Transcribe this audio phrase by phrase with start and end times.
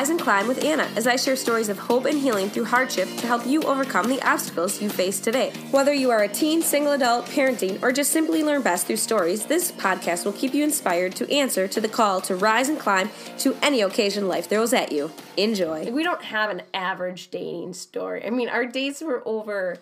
[0.00, 3.06] Rise and Climb with Anna as I share stories of hope and healing through hardship
[3.18, 5.52] to help you overcome the obstacles you face today.
[5.72, 9.44] Whether you are a teen, single adult, parenting, or just simply learn best through stories,
[9.44, 13.10] this podcast will keep you inspired to answer to the call to rise and climb
[13.40, 15.10] to any occasion life throws at you.
[15.36, 15.90] Enjoy.
[15.90, 18.24] We don't have an average dating story.
[18.24, 19.76] I mean, our dates were over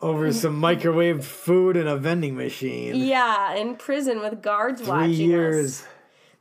[0.00, 2.96] over some microwave food and a vending machine.
[2.96, 5.82] Yeah, in prison with guards Three watching years.
[5.82, 5.88] us.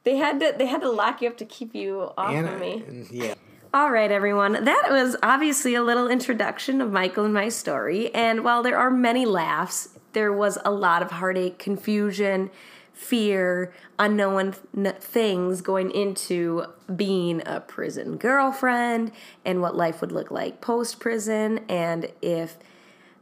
[0.03, 2.59] They had to they had to lock you up to keep you off And, of
[2.59, 3.05] me.
[3.11, 3.35] yeah.
[3.73, 4.65] All right, everyone.
[4.65, 8.13] That was obviously a little introduction of Michael and my story.
[8.13, 12.49] And while there are many laughs, there was a lot of heartache, confusion,
[12.93, 19.11] fear, unknown th- things going into being a prison girlfriend
[19.45, 22.57] and what life would look like post prison and if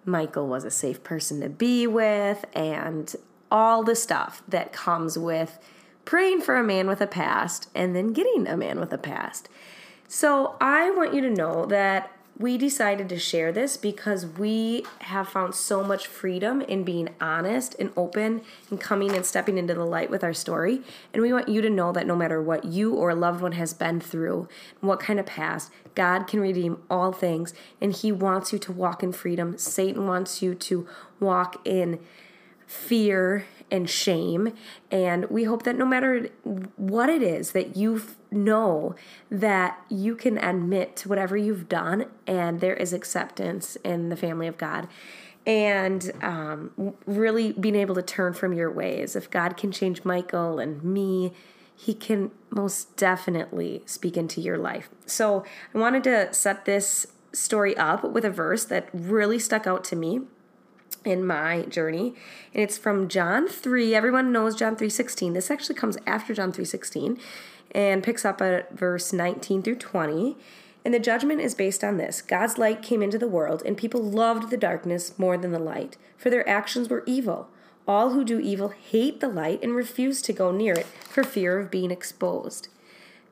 [0.05, 3.15] Michael was a safe person to be with and
[3.51, 5.59] all the stuff that comes with
[6.05, 9.49] praying for a man with a past and then getting a man with a past.
[10.07, 15.27] So I want you to know that we decided to share this because we have
[15.27, 19.83] found so much freedom in being honest and open and coming and stepping into the
[19.83, 20.81] light with our story.
[21.13, 23.51] And we want you to know that no matter what you or a loved one
[23.51, 24.47] has been through,
[24.79, 29.03] what kind of past, God can redeem all things and He wants you to walk
[29.03, 29.57] in freedom.
[29.57, 30.87] Satan wants you to
[31.19, 31.99] walk in
[32.65, 34.53] fear and shame.
[34.91, 36.29] And we hope that no matter
[36.77, 38.95] what it is that you know
[39.29, 44.47] that you can admit to whatever you've done and there is acceptance in the family
[44.47, 44.87] of God.
[45.45, 49.15] And um, really being able to turn from your ways.
[49.15, 51.33] If God can change Michael and me,
[51.75, 54.89] he can most definitely speak into your life.
[55.05, 59.83] So I wanted to set this story up with a verse that really stuck out
[59.85, 60.21] to me
[61.05, 62.13] in my journey
[62.53, 67.19] and it's from John 3 everyone knows John 3:16 this actually comes after John 3:16
[67.71, 70.37] and picks up at verse 19 through 20
[70.85, 72.21] and the judgment is based on this.
[72.21, 75.97] God's light came into the world and people loved the darkness more than the light
[76.17, 77.49] for their actions were evil.
[77.87, 81.59] All who do evil hate the light and refuse to go near it for fear
[81.59, 82.69] of being exposed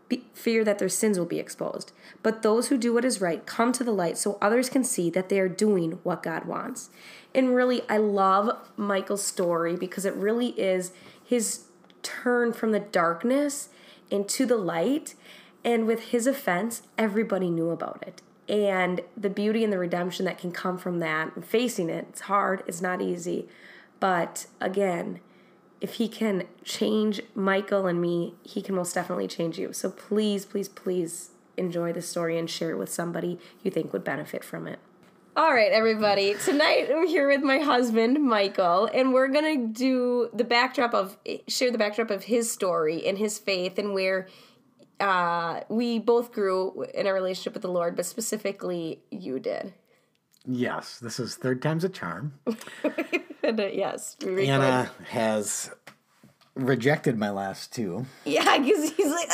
[0.10, 1.92] be, fear that their sins will be exposed.
[2.24, 5.10] But those who do what is right come to the light so others can see
[5.10, 6.90] that they are doing what God wants.
[7.34, 10.92] And really, I love Michael's story because it really is
[11.24, 11.66] his
[12.04, 13.70] turn from the darkness
[14.10, 15.16] into the light.
[15.64, 18.22] And with his offense, everybody knew about it.
[18.50, 22.22] And the beauty and the redemption that can come from that, and facing it, it's
[22.22, 23.50] hard, it's not easy.
[24.00, 25.20] But again,
[25.82, 29.74] if he can change Michael and me, he can most definitely change you.
[29.74, 34.04] So please, please, please enjoy the story and share it with somebody you think would
[34.04, 34.80] benefit from it.
[35.36, 36.34] All right, everybody.
[36.34, 41.16] Tonight I'm here with my husband, Michael, and we're going to do the backdrop of
[41.48, 44.28] share the backdrop of his story and his faith and where
[45.00, 49.76] uh, we both grew in our relationship with the Lord, but specifically you did.
[50.48, 52.34] Yes, this is third time's a charm.
[53.44, 54.18] And, uh, yes.
[54.26, 55.70] Anna has
[56.56, 58.06] rejected my last two.
[58.26, 59.30] Yeah, because he's like,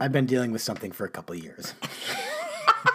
[0.00, 1.74] I've been dealing with something for a couple of years.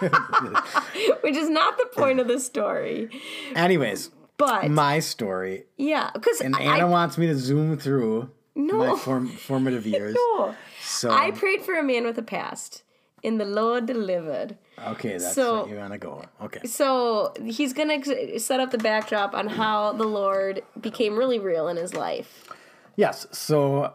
[1.20, 3.08] which is not the point of the story.
[3.54, 8.78] Anyways, But my story, yeah, because and I, Anna wants me to zoom through No.
[8.78, 10.16] my form, formative years.
[10.16, 12.82] no, So I prayed for a man with a past,
[13.24, 14.56] and the Lord delivered.
[14.86, 16.22] okay, that's so- what you want to go.
[16.42, 21.38] Okay, So he's gonna ex- set up the backdrop on how the Lord became really
[21.38, 22.48] real in his life.
[22.96, 23.26] yes.
[23.32, 23.94] So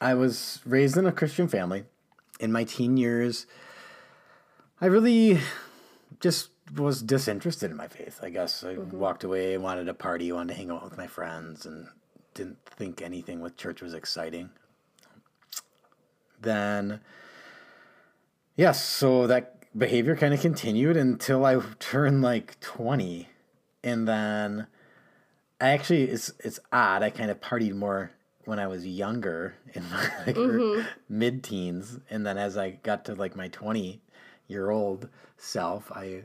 [0.00, 1.84] I was raised in a Christian family.
[2.38, 3.46] In my teen years,
[4.80, 5.40] I really
[6.20, 8.20] just was disinterested in my faith.
[8.22, 8.98] I guess I mm-hmm.
[8.98, 11.88] walked away, wanted to party, wanted to hang out with my friends, and
[12.34, 14.50] didn't think anything with church was exciting.
[16.40, 17.00] Then,
[18.56, 23.28] yes, so that behavior kind of continued until I turned like 20.
[23.84, 24.66] And then
[25.60, 27.02] I actually, it's, it's odd.
[27.02, 28.10] I kind of partied more
[28.44, 30.86] when I was younger in my like, mm-hmm.
[31.08, 32.00] mid teens.
[32.10, 34.00] And then as I got to like my 20
[34.48, 36.24] year old self, I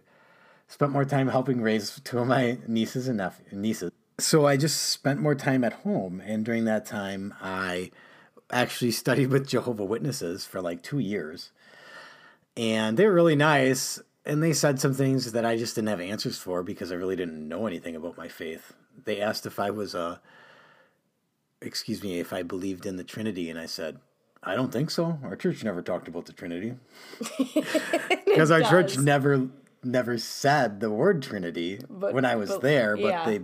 [0.68, 3.92] spent more time helping raise two of my nieces and nephew, nieces.
[4.20, 6.22] So I just spent more time at home.
[6.24, 7.92] And during that time, I
[8.52, 11.52] actually studied with Jehovah Witnesses for like two years.
[12.58, 14.00] And they were really nice.
[14.26, 17.16] And they said some things that I just didn't have answers for because I really
[17.16, 18.74] didn't know anything about my faith.
[19.06, 20.22] They asked if I was a,
[21.62, 23.50] excuse me, if I believed in the Trinity.
[23.50, 24.00] And I said,
[24.44, 25.20] I don't think so.
[25.24, 26.76] Our church never talked about the Trinity.
[28.26, 29.50] Because our church never
[29.84, 33.26] never said the word Trinity But- when I was but- there, but yeah.
[33.26, 33.40] they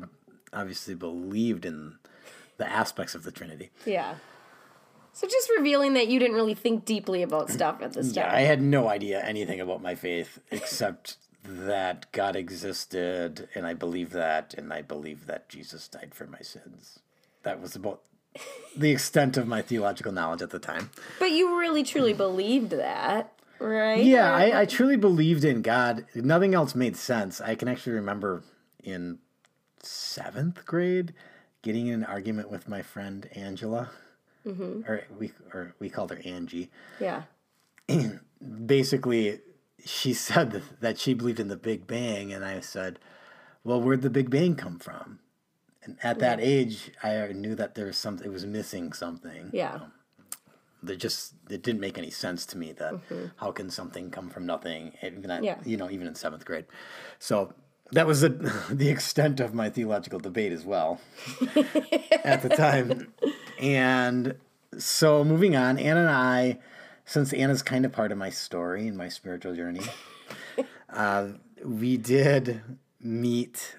[0.54, 1.98] obviously believed in
[2.58, 3.70] the aspects of the Trinity.
[3.86, 4.16] Yeah.
[5.18, 8.32] So just revealing that you didn't really think deeply about stuff at the start.
[8.32, 14.12] I had no idea anything about my faith except that God existed and I believe
[14.12, 17.00] that and I believe that Jesus died for my sins.
[17.42, 18.04] That was about
[18.78, 20.92] the extent of my theological knowledge at the time.
[21.18, 24.04] But you really truly believed that, right?
[24.04, 26.06] Yeah, I, I truly believed in God.
[26.14, 27.42] Nothing else made sense.
[27.42, 28.44] I can actually remember
[28.84, 29.18] in
[29.82, 31.16] seventh grade
[31.64, 33.90] getting in an argument with my friend Angela.
[34.48, 34.90] Mm-hmm.
[34.90, 36.70] Or we or we called her Angie.
[37.00, 37.24] yeah.
[38.66, 39.40] basically
[39.86, 43.00] she said that she believed in the Big Bang, and I said,
[43.64, 45.20] "Well, where'd the Big Bang come from?"
[45.84, 49.50] And at that age, I knew that there was something; it was missing something.
[49.54, 49.76] Yeah.
[49.76, 49.92] Um,
[50.84, 52.72] that just it didn't make any sense to me.
[52.74, 53.26] That mm-hmm.
[53.38, 54.94] how can something come from nothing?
[55.02, 55.58] Eh, even at, Yeah.
[55.66, 56.66] you know, even in seventh grade.
[57.20, 57.54] So
[57.92, 58.30] that was the
[58.70, 61.00] the extent of my theological debate as well
[62.24, 63.14] at the time.
[63.60, 64.36] And
[64.78, 66.60] so moving on, Anna and I,
[67.06, 69.82] since Anna's kind of part of my story and my spiritual journey,
[70.90, 71.30] uh,
[71.64, 72.62] we did
[73.02, 73.78] meet.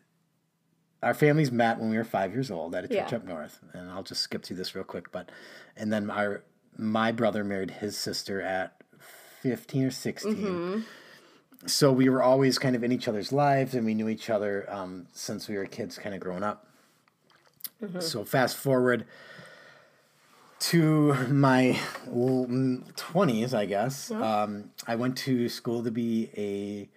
[1.01, 3.17] Our families met when we were five years old at a church Yeah.
[3.19, 5.13] up north, and I'll just skip through this real quick.
[5.13, 5.31] But
[5.77, 6.43] and then our
[6.77, 8.81] my brother married his sister at
[9.43, 10.85] fifteen or 16
[11.67, 14.67] So we were always kind of in each other's lives, and we knew each other
[14.73, 16.67] um, since we were kids, kind of growing up.
[18.01, 19.05] So fast forward
[20.61, 21.79] to my
[22.97, 24.11] twenties, I guess.
[24.11, 26.89] Um, I went to school to be a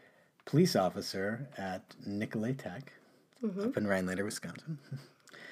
[0.50, 2.92] police officer at Nicolet Tech
[3.44, 4.78] up in Rhinelander, Wisconsin.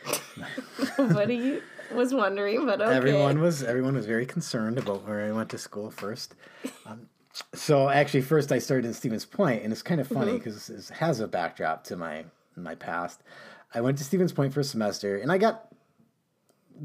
[1.29, 1.61] you
[1.94, 2.95] was wondering, but okay.
[2.95, 6.35] Everyone was everyone was very concerned about where I went to school first.
[6.85, 7.09] Um,
[7.53, 10.89] so actually, first I started in Stevens Point, and it's kind of funny because it
[10.95, 12.25] has a backdrop to my
[12.56, 13.21] my past.
[13.73, 15.69] I went to Stevens Point for a semester, and I got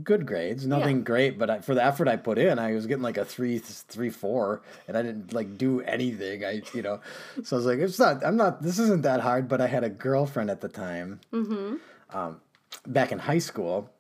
[0.03, 0.67] good grades.
[0.67, 1.03] Nothing Yeah.
[1.05, 3.59] great, but I, for the effort I put in, I was getting like a three,
[3.59, 6.45] three, four, and I didn't like do anything.
[6.45, 7.01] I, you know,
[7.43, 8.25] so I was like, it's not.
[8.25, 8.63] I'm not.
[8.63, 9.49] This isn't that hard.
[9.49, 11.21] But I had a girlfriend at the time,
[12.11, 12.41] um,
[12.87, 13.91] back in high school,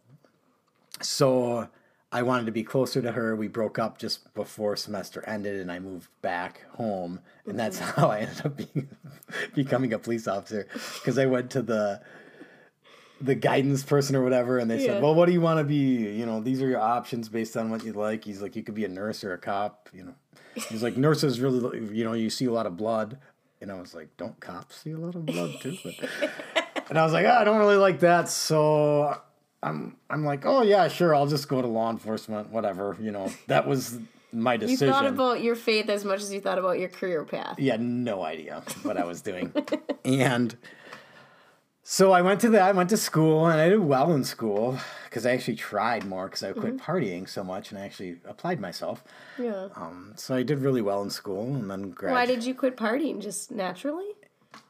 [1.01, 1.69] so
[2.13, 3.35] I wanted to be closer to her.
[3.35, 8.09] We broke up just before semester ended, and I moved back home, and that's how
[8.11, 8.89] I ended up being
[9.55, 12.01] becoming a police officer because I went to the
[13.25, 14.87] the guidance person or whatever, and they Yeah.
[14.95, 15.77] said, "Well, what do you want to be?
[16.19, 18.75] You know, these are your options based on what you like." He's like, "You could
[18.75, 20.15] be a nurse or a cop." You know,
[20.69, 23.19] he's like, "Nurses really, you know, you see a lot of blood."
[23.61, 25.95] And I was like, "Don't cops see a lot of blood too?" But,
[26.91, 29.17] and I was like, oh, "I don't really like that," so
[29.63, 33.33] I'm I'm like, "Oh yeah, sure, I'll just go to law enforcement, whatever." You know,
[33.47, 33.99] that was
[34.33, 34.89] my decision.
[34.89, 37.59] You thought about your faith as much as you thought about your career path.
[37.59, 39.53] Yeah, no idea what I was doing.
[40.05, 40.57] and
[41.87, 42.63] so I went to that.
[42.63, 46.25] I went to school and I did well in school because I actually tried more
[46.27, 49.05] because I quit partying so much and I actually applied myself.
[49.39, 49.69] Yeah.
[49.77, 52.77] Um, so I did really well in school and then graduated Why did you quit
[52.77, 53.21] partying?
[53.21, 54.07] Just naturally?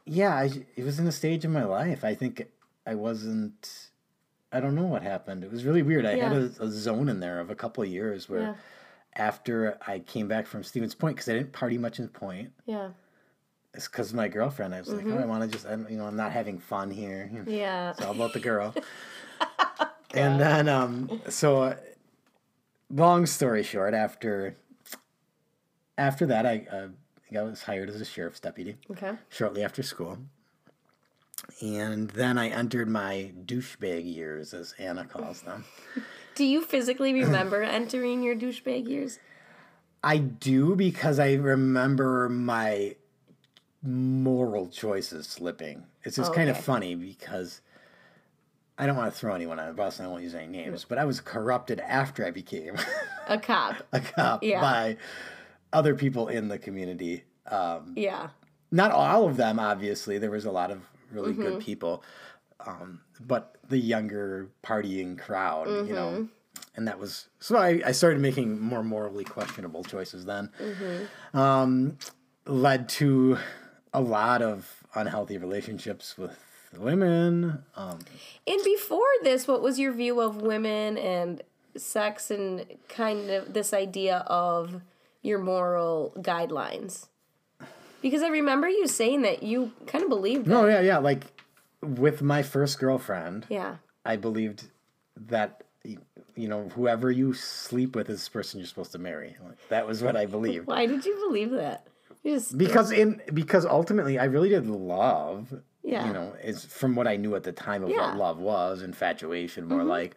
[0.05, 2.05] yeah, I, it was in a stage in my life.
[2.05, 2.47] I think
[2.87, 3.89] I wasn't.
[4.53, 5.43] I don't know what happened.
[5.45, 6.05] It was really weird.
[6.07, 8.41] I had a, a zone in there of a couple of years where.
[8.43, 8.55] Yeah.
[9.17, 12.89] After I came back from Stevens Point, because I didn't party much in Point, Yeah.
[13.75, 14.75] It's because my girlfriend.
[14.75, 15.11] I was Mm-hmm.
[15.11, 17.31] like, oh, I want to just, I'm, you know, I'm not having fun here.
[17.47, 17.91] Yeah.
[17.91, 18.75] It's all about the girl.
[20.15, 21.77] and then, um, so, uh,
[22.91, 24.57] long story short, after,
[25.99, 26.89] after that, I, uh,
[27.37, 29.13] I was hired as a sheriff's deputy Okay.
[29.29, 30.19] shortly after school.
[31.61, 35.65] And then I entered my douchebag years, as Anna calls them.
[36.35, 39.19] Do you physically remember entering your douchebag years?
[40.03, 42.97] I do because I remember my
[43.85, 45.85] moral choices slipping.
[46.05, 47.61] It's just kind of funny because
[48.79, 50.85] I don't want to throw anyone on the bus and I won't use any names,
[50.89, 52.77] but I was corrupted after I became
[53.29, 53.77] A cop.
[53.93, 54.61] a cop Yeah.
[54.61, 54.97] by
[55.73, 57.25] other people in the community.
[57.47, 58.31] Um, Yeah.
[58.71, 60.19] not all of them, obviously.
[60.19, 60.81] There was a lot of
[61.13, 61.43] really Mm-hmm.
[61.43, 62.03] good people,
[62.67, 65.95] um, but the younger partying crowd, you Mm-hmm.
[65.95, 66.29] know,
[66.77, 67.57] and that was so.
[67.57, 70.51] I, I started making more morally questionable choices then.
[70.61, 71.39] Mm-hmm.
[71.39, 71.99] Um,
[72.47, 73.39] led to
[73.95, 76.37] a lot of unhealthy relationships with
[76.77, 77.63] women.
[77.77, 78.01] Um,
[78.47, 81.41] And before this, what was your view of women and
[81.77, 84.83] sex and kind of this idea of
[85.23, 87.07] your moral guidelines?
[88.03, 90.51] Because I remember you saying that you kind of believed that.
[90.51, 90.99] no, yeah, yeah.
[90.99, 91.23] Like
[91.81, 93.77] with my first girlfriend, Yeah.
[94.05, 94.69] I believed
[95.29, 95.63] that
[96.37, 99.37] you know whoever you sleep with is the person you're supposed to marry.
[99.43, 100.67] Like, that was what I believed.
[100.67, 101.87] Why did you believe that?
[102.25, 105.53] Just because in because ultimately I really did love.
[105.83, 106.07] Yeah.
[106.07, 108.09] You know, is from what I knew at the time of Yeah.
[108.09, 109.89] what love was, infatuation more mm-hmm.
[109.89, 110.17] like.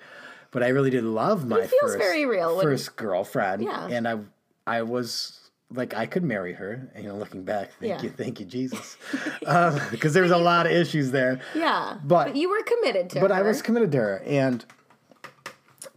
[0.52, 3.64] but I really did love my feels first very real when- girlfriend.
[3.64, 3.88] Yeah.
[3.88, 4.20] and I
[4.66, 6.90] I was like I could marry her.
[6.98, 8.02] You know, looking back, thank Yeah.
[8.02, 8.96] you, thank you, Jesus,
[9.46, 11.42] um, because there was a lot of issues there.
[11.54, 11.98] Yeah.
[12.06, 13.28] But- you were committed to her.
[13.28, 13.44] But her.
[13.44, 14.64] I was committed to her, and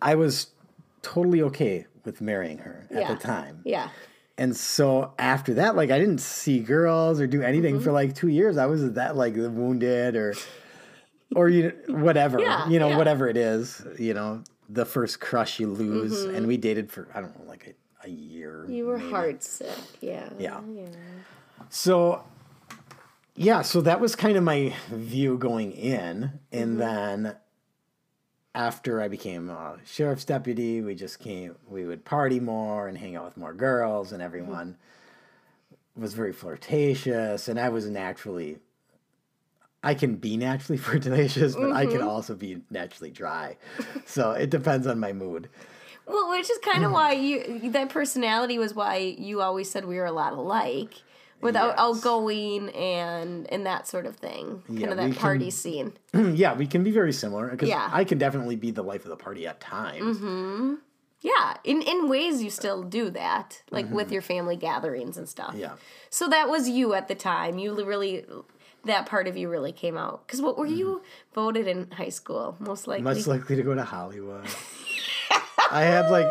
[0.03, 0.49] I was
[1.03, 3.15] totally okay with marrying her at Yeah.
[3.15, 3.61] the time.
[3.65, 3.91] Yeah.
[4.41, 7.85] And so after that, like I didn't see girls or do anything Mm-hmm.
[7.85, 8.57] for like two years.
[8.57, 10.35] I was that like wounded or
[11.37, 12.97] or you whatever Yeah, you know yeah.
[12.97, 16.35] whatever it is you know the first crush you lose Mm-hmm.
[16.37, 18.65] and we dated for I don't know like a, a year.
[18.69, 19.11] You were maybe.
[19.11, 19.69] heart sick.
[20.01, 20.29] Yeah.
[20.39, 20.61] Yeah.
[21.69, 22.25] So
[23.37, 26.79] yeah, so that was kind of my view going in, and Mm-hmm.
[26.79, 27.37] then
[28.55, 31.55] after I became a sheriff's deputy, we just came.
[31.69, 34.27] We would party more and hang out with more girls, and mm-hmm.
[34.27, 34.77] everyone
[35.97, 38.59] was very flirtatious, and I was naturally.
[39.83, 42.09] I can be naturally flirtatious, but I can mm-hmm.
[42.09, 43.57] also be naturally dry.
[44.07, 45.49] So it depends on my mood.
[46.05, 49.97] Well, which is kind of why you that personality was why you always said we
[49.97, 50.95] were a lot alike,
[51.41, 51.79] without Yes.
[51.79, 55.93] outgoing and and that sort of thing, kind of that party can- scene.
[56.37, 57.89] yeah, we can be very similar because Yeah.
[57.93, 60.19] I can definitely be the life of the party at times.
[61.23, 65.51] Yeah, in in ways you still do that, like with your family gatherings and stuff.
[65.51, 65.59] Mm-hmm.
[65.61, 65.73] Yeah.
[66.09, 67.59] So that was you at the time.
[67.59, 68.25] You really
[68.87, 70.27] that part of you really came out.
[70.27, 71.03] Because what were you
[71.35, 72.57] voted in high school?
[72.59, 73.05] Most likely.
[73.21, 73.31] Mm-hmm.
[73.31, 74.47] Likely to go to Hollywood.
[75.71, 76.27] I had like,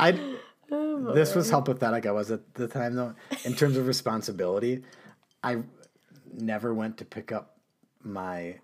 [0.00, 0.18] I.
[0.70, 3.14] this was how pathetic I was at the time, though.
[3.44, 4.82] In terms of responsibility,
[5.42, 5.58] I
[6.32, 7.56] never went to pick up
[8.02, 8.56] my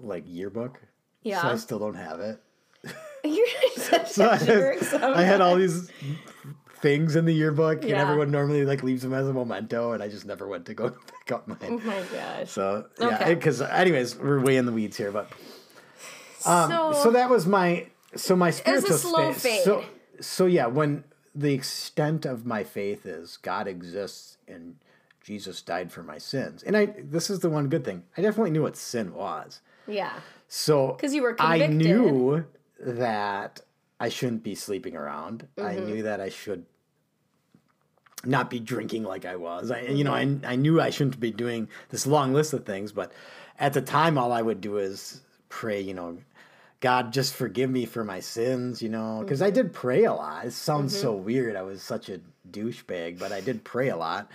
[0.00, 0.80] like yearbook.
[1.22, 1.42] Yeah.
[1.42, 1.52] So Yeah.
[1.54, 2.40] I still don't have it.
[3.24, 3.46] You're
[3.76, 4.78] such So a I, jerk.
[4.80, 5.90] had, I had all these
[6.80, 10.08] things in the yearbook, and everyone normally like leaves them as a memento, and I
[10.08, 10.90] just never went to go
[11.24, 11.58] pick up mine.
[11.62, 12.50] Oh my gosh.
[12.50, 13.34] So yeah, Okay.
[13.34, 15.30] because anyways, we're way in the weeds here, but
[16.46, 17.86] um, so, so that was my
[18.16, 19.50] so my spiritual slow state.
[19.56, 19.64] fade.
[19.64, 19.84] So
[20.20, 24.76] so yeah, when the extent of my faith is God exists and
[25.22, 28.04] Jesus died for my sins, and I this is the one good thing.
[28.16, 29.60] I definitely knew what sin was.
[29.86, 30.20] yeah.
[30.48, 31.70] So because you were convicted.
[31.70, 32.44] I knew
[32.80, 33.60] that
[34.00, 35.46] I shouldn't be sleeping around.
[35.58, 35.86] I Mm-hmm.
[35.86, 36.64] knew that I should
[38.24, 39.70] not be drinking like I was.
[39.70, 42.92] I, you know, I, I knew I shouldn't be doing this long list of things,
[42.92, 43.12] but
[43.58, 46.18] at the time, all I would do is pray, you know,
[46.80, 49.54] God, just forgive me for my sins, you know, because I mm-hmm.
[49.56, 50.46] did pray a lot.
[50.46, 51.24] It sounds so mm-hmm.
[51.24, 51.56] weird.
[51.56, 52.20] I was such a
[52.50, 54.28] douchebag, but I did pray a lot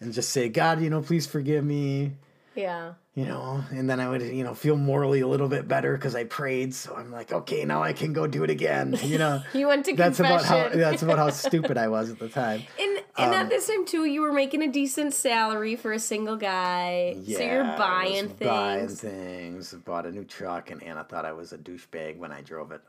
[0.00, 2.12] and just say, God, you know, please forgive me
[2.54, 2.92] Yeah.
[3.14, 6.14] you know, and then I would, you know, feel morally a little bit better because
[6.14, 6.74] I prayed.
[6.74, 8.98] So I'm like, okay, now I can go do it again.
[9.02, 10.80] You know, You went to that's about how confession.
[10.80, 12.62] that's about how stupid I was at the time.
[12.78, 15.98] And and Um, at this time too, you were making a decent salary for a
[15.98, 17.16] single guy.
[17.26, 18.50] so you're buying things.
[18.50, 19.72] buying things.
[19.72, 22.80] Bought a new truck, and Anna thought I was a douchebag when I drove it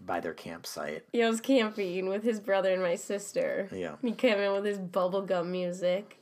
[0.00, 1.04] by their campsite.
[1.12, 3.68] He was camping with his brother and my sister.
[3.72, 3.96] Yeah.
[4.02, 6.18] He came in with his bubblegum music.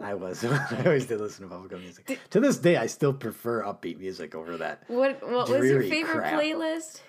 [0.00, 0.44] I was.
[0.44, 2.18] I always did listen to bubblegum music.
[2.30, 4.82] to this day, I still prefer upbeat music over that.
[4.88, 6.40] What what was your favorite crap.
[6.40, 7.00] playlist?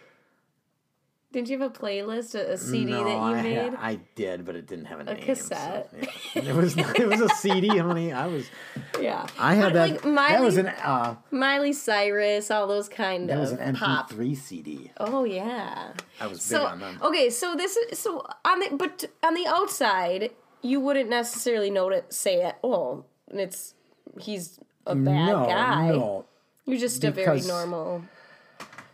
[1.32, 3.74] Didn't you have a playlist, a, a CD no, that you I, made?
[3.74, 5.18] ha- I did, but it didn't have a, name.
[5.20, 5.94] so, cassette.
[6.34, 6.42] yeah.
[6.44, 6.78] It was.
[6.78, 8.14] It was a CD, honey.
[8.14, 8.46] I was.
[9.02, 9.28] yeah.
[9.38, 9.92] I had But, that.
[9.92, 10.68] like Miley, that was an.
[10.68, 13.36] Uh, Miley Cyrus, all those kind of.
[13.36, 13.76] that was an.
[13.76, 14.92] MP3 CD.
[14.98, 15.92] Oh yeah.
[16.22, 17.00] I was big So on them.
[17.02, 22.16] okay, so this is so on the but on the outside, you wouldn't necessarily notice
[22.16, 22.56] say it.
[22.64, 23.74] Oh, it's
[24.22, 25.90] he's a bad no, guy.
[25.90, 26.26] no.
[26.66, 28.06] You're just a very normal.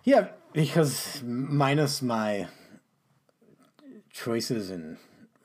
[0.04, 2.48] Yeah, because minus my
[4.12, 4.98] choices in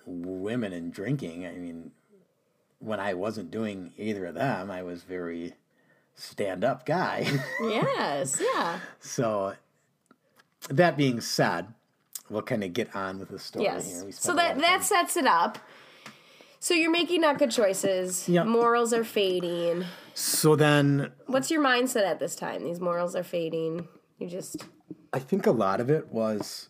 [0.07, 1.93] women and drinking, I mean,
[2.79, 5.55] when I wasn't doing either of them, I was very
[6.15, 7.27] stand up guy.
[7.61, 8.81] Yes, yeah.
[9.01, 9.55] so,
[10.69, 11.67] that being said,
[12.29, 14.03] we'll kind of get on with the story Yes.
[14.03, 14.13] here.
[14.13, 15.59] So spent a lot that that sets it up.
[16.59, 18.29] So you're making not good choices.
[18.29, 18.47] Yep.
[18.47, 19.85] Morals are fading.
[20.15, 22.65] So then What's your mindset at this time?
[22.65, 23.87] These morals are fading.
[24.19, 24.65] You just
[25.13, 26.69] I think a lot of it was.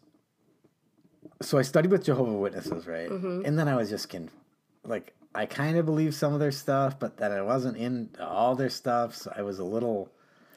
[1.43, 3.11] So I studied with Jehovah Witnesses, right?
[3.11, 3.43] Mm-hmm.
[3.45, 4.31] And then I was just can,
[4.85, 8.55] like, I kind of believed some of their stuff, but then I wasn't in all
[8.55, 10.11] their stuff, so I was a little.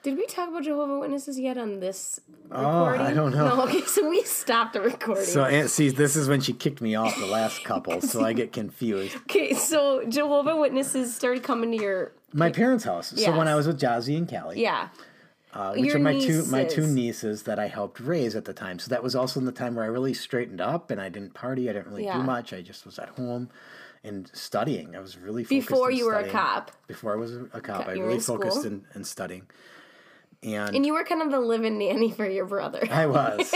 [0.04, 2.86] did we talk about Jehovah Witnesses yet on this Oh.
[2.86, 3.56] I don't know.
[3.56, 5.26] No, okay, so we stopped the recording.
[5.26, 8.34] So and see, this is when she kicked me off the last couple, so I
[8.34, 9.16] get confused.
[9.18, 13.14] Okay, so Jehovah Witnesses started coming to your My parents' house.
[13.16, 14.90] So when I was with Jazzy and Callie, yeah.
[15.54, 16.94] Uh, which your are my two my two nieces.
[16.96, 18.80] nieces that I helped raise at the time.
[18.80, 21.34] So that was also in the time where I really straightened up and I didn't
[21.34, 21.70] party.
[21.70, 22.18] I didn't really Yeah.
[22.18, 22.54] do much.
[22.54, 23.50] I just was at home
[24.04, 24.96] and studying.
[24.96, 26.72] I was really focused Before you were a cop.
[26.88, 29.48] Before I was a cop, I you were really in focused in, in studying.
[30.42, 32.88] And, And you were kind of the living nanny for your brother.
[32.90, 33.54] I was.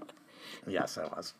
[0.66, 1.34] yes, I was.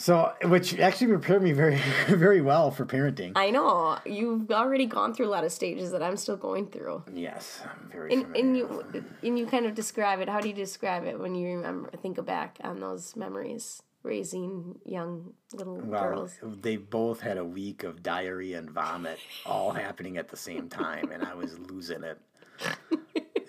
[0.00, 1.78] So, which actually prepared me very,
[2.08, 3.32] very well for parenting.
[3.36, 7.04] I know you've already gone through a lot of stages that I'm still going through.
[7.12, 8.82] yes, I'm very And, and you
[9.22, 10.28] and you kind of describe it.
[10.30, 15.34] How do you describe it when you remember think back on those memories raising young
[15.52, 16.32] little well, girls?
[16.62, 21.10] they both had a week of diarrhea and vomit all happening at the same time,
[21.12, 22.18] and I was losing it.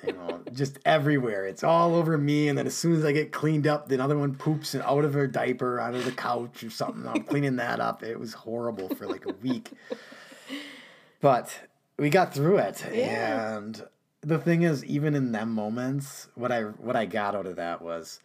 [0.06, 1.46] You know, just everywhere.
[1.46, 4.18] It's all over me, and then as soon as I get cleaned up, the other
[4.18, 7.08] one poops and out of her diaper out of the couch or something.
[7.08, 8.02] I'm cleaning that up.
[8.04, 9.72] It was horrible for like a week.
[11.20, 11.68] But
[11.98, 13.58] we got through it, Yeah.
[13.58, 13.84] and
[14.22, 17.82] the thing is, even in them moments, what I what I got out of that
[17.82, 18.20] was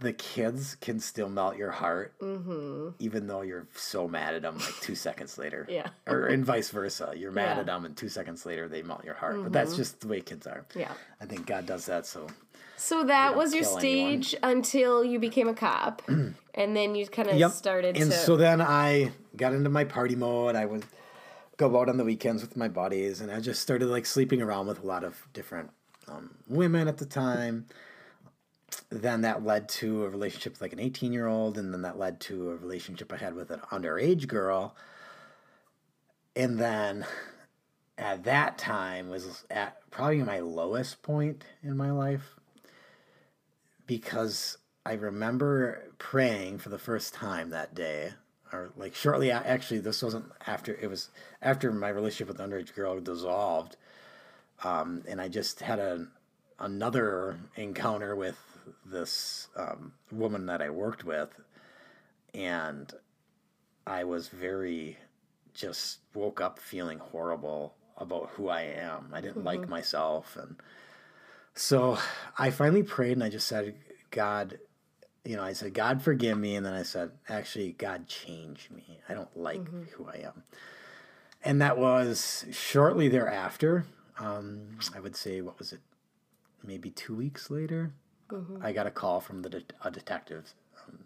[0.00, 2.14] the kids can still melt your heart,
[2.98, 5.66] even though you're so mad at them like two seconds later.
[5.70, 5.88] Yeah.
[6.06, 7.12] Or and vice versa.
[7.16, 7.50] You're mad Yeah.
[7.52, 7.60] Mm-hmm.
[7.60, 9.42] at them, and two seconds later they melt your heart.
[9.42, 10.64] But that's just the way kids are.
[10.74, 10.92] Yeah.
[11.20, 12.06] I think God does that.
[12.06, 12.26] So
[12.76, 14.22] So that was your kill anyone.
[14.22, 17.50] stage until you became a cop, and then you kind of Yep.
[17.52, 18.16] started and to.
[18.16, 20.54] so then I got into my party mode.
[20.56, 20.84] I would
[21.56, 24.66] go out on the weekends with my buddies, and I just started like sleeping around
[24.66, 25.70] with a lot of different
[26.08, 27.66] um, women at the time.
[28.90, 31.98] Then that led to a relationship with like an 18 year old, and then that
[31.98, 34.74] led to a relationship I had with an underage girl.
[36.36, 37.06] And then
[37.96, 42.34] at that time was at probably my lowest point in my life
[43.86, 48.12] because I remember praying for the first time that day,
[48.52, 49.30] or like shortly.
[49.30, 50.74] Actually, this wasn't after.
[50.74, 53.76] It was after my relationship with the underage girl dissolved,
[54.62, 56.06] um, and I just had a
[56.58, 58.38] another encounter with
[58.84, 61.30] this um, woman that I worked with,
[62.32, 62.92] and
[63.86, 64.98] I was very
[65.52, 69.10] just woke up feeling horrible about who I am.
[69.12, 70.56] I didn't like myself and
[71.54, 71.98] so
[72.36, 73.74] I finally prayed and I just said,
[74.10, 74.58] God,
[75.24, 76.56] you know, I said, God, forgive me.
[76.56, 79.00] And then I said, actually, God, change me.
[79.08, 80.42] I don't like who I am.
[81.44, 83.86] And that was shortly thereafter.
[84.18, 85.80] Um, I would say, what was it?
[86.66, 87.92] Maybe two weeks later,
[88.62, 90.52] I got a call from the det- a detective
[90.86, 90.98] um,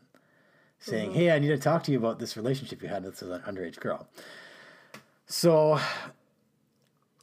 [0.79, 3.41] saying, Hey, I need to talk to you about this relationship you had with an
[3.43, 4.09] underage girl.
[5.27, 5.79] So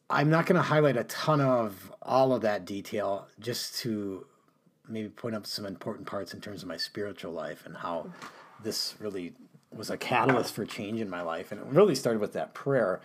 [0.10, 4.28] I'm not going to highlight a ton of all of that detail, just to
[4.88, 8.12] maybe point up some important parts in terms of my spiritual life and how
[8.62, 9.34] this really
[9.74, 11.52] was a catalyst for change in my life.
[11.52, 13.02] And it really started with that prayer.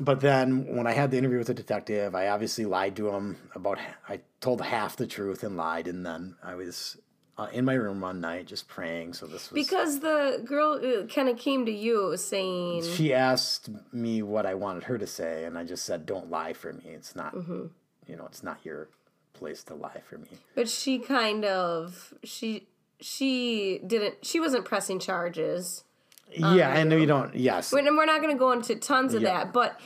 [0.00, 3.36] But then when I had the interview with the detective, I obviously lied to him
[3.54, 5.86] about, I told half the truth and lied.
[5.86, 6.96] And then I was
[7.38, 9.14] uh, in my room one night just praying.
[9.14, 9.66] So this was.
[9.66, 14.54] because the girl uh, kind of came to you saying, she asked me what I
[14.54, 16.84] wanted her to say, and I just said, "Don't lie for me.
[16.86, 18.88] It's not, you know, it's not your
[19.34, 22.68] place to lie for me." but she kind of she
[23.00, 25.84] she didn't she wasn't pressing charges.
[26.30, 27.34] Yeah, I know you don't.
[27.34, 29.44] Yes, And we're not going to go into tons of Yeah.
[29.44, 29.80] that, but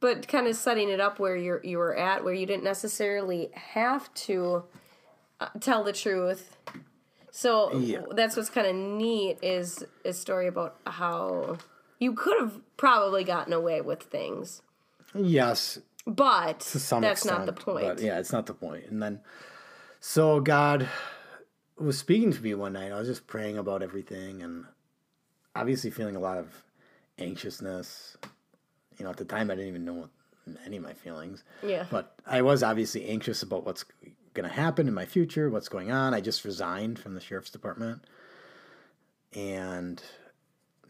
[0.00, 3.50] but kind of setting it up where you're you were at, where you didn't necessarily
[3.54, 4.64] have to
[5.40, 6.56] uh, tell the truth.
[7.30, 8.02] So Yeah.
[8.14, 11.58] that's what's kind of neat is a story about how
[11.98, 14.62] you could have probably gotten away with things,
[15.14, 17.24] yes, but that's extent.
[17.38, 17.86] not the point.
[17.86, 18.86] But yeah, it's not the point.
[18.90, 19.20] And then,
[20.00, 20.88] so God
[21.78, 22.90] was speaking to me one night.
[22.92, 24.64] I was just praying about everything, and
[25.54, 26.48] obviously feeling a lot of
[27.18, 28.16] anxiousness.
[28.98, 30.08] You know, at the time, I didn't even know
[30.64, 31.44] any of my feelings.
[31.62, 31.86] Yeah.
[31.90, 33.84] But I was obviously anxious about what's
[34.34, 36.14] going to happen in my future, what's going on.
[36.14, 38.04] I just resigned from the sheriff's department
[39.34, 40.02] and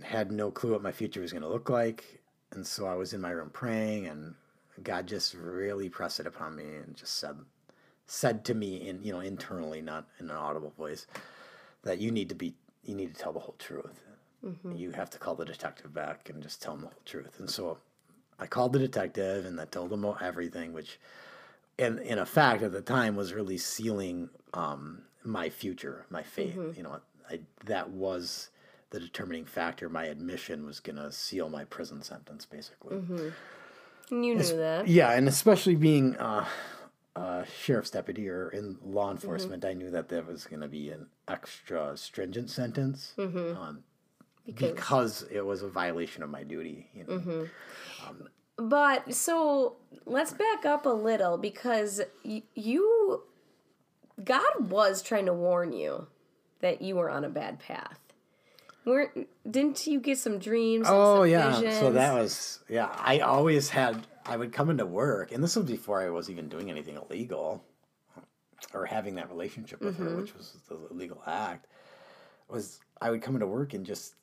[0.02, 2.20] had no clue what my future was going to look like.
[2.52, 4.34] And so I was in my room praying, and
[4.82, 7.36] God just really pressed it upon me and just said,
[8.06, 11.06] said to me in you know internally, not in an audible voice,
[11.82, 14.02] that you need to be you need to tell the whole truth.
[14.74, 17.38] You have to call the detective back and just tell him the whole truth.
[17.38, 17.78] And so
[18.38, 20.98] I called the detective and I told him everything, which,
[21.78, 26.54] in in a fact, at the time was really sealing um, my future, my fate.
[26.76, 27.00] You know,
[27.30, 28.50] I, that was
[28.90, 29.88] the determining factor.
[29.88, 32.96] My admission was going to seal my prison sentence, basically.
[34.10, 34.88] And you knew that.
[34.88, 36.44] Yeah, and especially being uh,
[37.16, 40.90] a sheriff's deputy or in law enforcement, I knew that that was going to be
[40.90, 43.14] an extra stringent sentence
[43.56, 43.84] um,
[44.46, 46.88] Because- because it was a violation of my duty.
[46.94, 47.12] You know?
[47.12, 48.08] Mm-hmm.
[48.08, 53.22] Um, but so let's back up a little because y- you,
[54.22, 56.06] God was trying to warn you
[56.60, 57.98] that you were on a bad path.
[58.84, 59.12] Were
[59.48, 60.86] didn't you get some dreams?
[60.90, 62.88] Oh some yeah, so that was yeah.
[62.98, 66.48] I always had I would come into work, and this was before I was even
[66.48, 67.64] doing anything illegal
[68.74, 70.20] or having that relationship with her, mm-hmm.
[70.22, 71.68] which was the illegal act.
[72.48, 74.14] Was I would come into work and just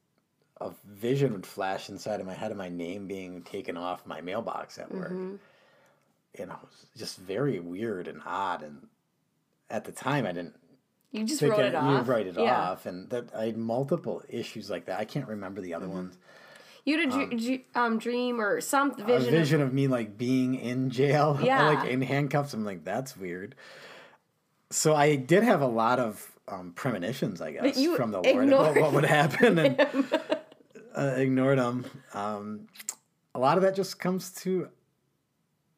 [0.61, 4.21] a vision would flash inside of my head of my name being taken off my
[4.21, 5.11] mailbox at work.
[5.11, 5.39] And
[6.35, 8.61] it was just very weird and odd.
[8.63, 8.87] And
[9.69, 10.55] at the time, I didn't
[11.11, 12.71] You just wrote I- it you write it yeah.
[12.71, 12.85] off.
[12.85, 14.99] And that I had multiple issues like that.
[14.99, 16.17] I can't remember the other ones.
[16.85, 19.31] You had a dr- dr- um, dream or some a vision.
[19.31, 21.67] vision of me like being in jail, Yeah.
[21.69, 22.53] like in handcuffs.
[22.53, 23.55] I'm like, that's weird.
[24.71, 28.75] So I did have a lot of um, premonitions, I guess, from the Lord about
[28.75, 29.77] what would happen, and
[30.97, 31.85] uh, ignored them.
[32.13, 32.67] Um,
[33.35, 34.69] a lot of that just comes to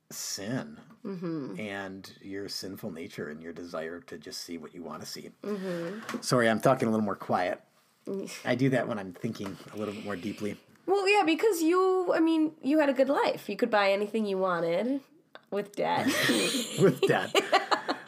[0.10, 1.60] sin Mm-hmm.
[1.60, 5.32] and your sinful nature and your desire to just see what you want to see.
[5.44, 6.22] Mm-hmm.
[6.22, 7.60] Sorry, I'm talking a little more quiet.
[8.46, 10.58] I do that when I'm thinking a little bit more deeply.
[10.86, 13.50] Well, yeah, because you, I mean, you had a good life.
[13.50, 15.02] You could buy anything you wanted
[15.50, 16.06] with debt.
[16.80, 17.36] with debt.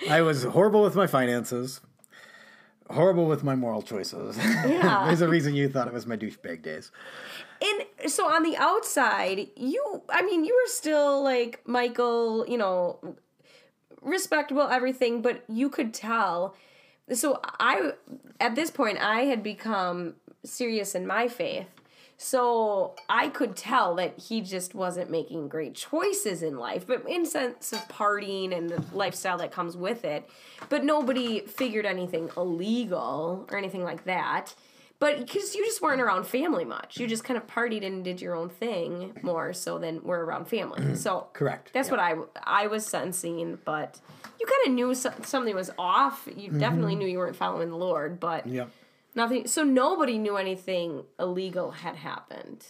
[0.08, 1.82] I was horrible with my finances,
[2.93, 4.38] horrible with my moral choices.
[4.65, 5.06] Yeah.
[5.06, 6.91] There's a reason you thought it was my douchebag days.
[7.62, 12.99] and so on the outside, you, I mean, you were still like Michael, you know,
[14.01, 16.56] respectable, everything, but you could tell.
[17.12, 17.91] So I,
[18.39, 21.67] at this point, I had become serious in my faith.
[22.17, 27.26] So I could tell that he just wasn't making great choices in life, but in
[27.26, 30.30] sense of partying and the lifestyle that comes with it.
[30.69, 34.56] But nobody figured anything illegal or anything like that.
[34.99, 38.21] But because you just weren't around family much, you just kind of partied and did
[38.21, 40.80] your own thing more so than we're around family.
[40.80, 40.95] Mm-hmm.
[40.95, 41.71] So Correct.
[41.73, 43.99] That's what I I was sensing, but
[44.39, 46.26] you kind of knew something was off.
[46.34, 46.60] You mm-hmm.
[46.60, 48.69] definitely knew you weren't following the Lord, but Yep.
[49.15, 49.47] Nothing.
[49.47, 52.65] So nobody knew anything illegal had happened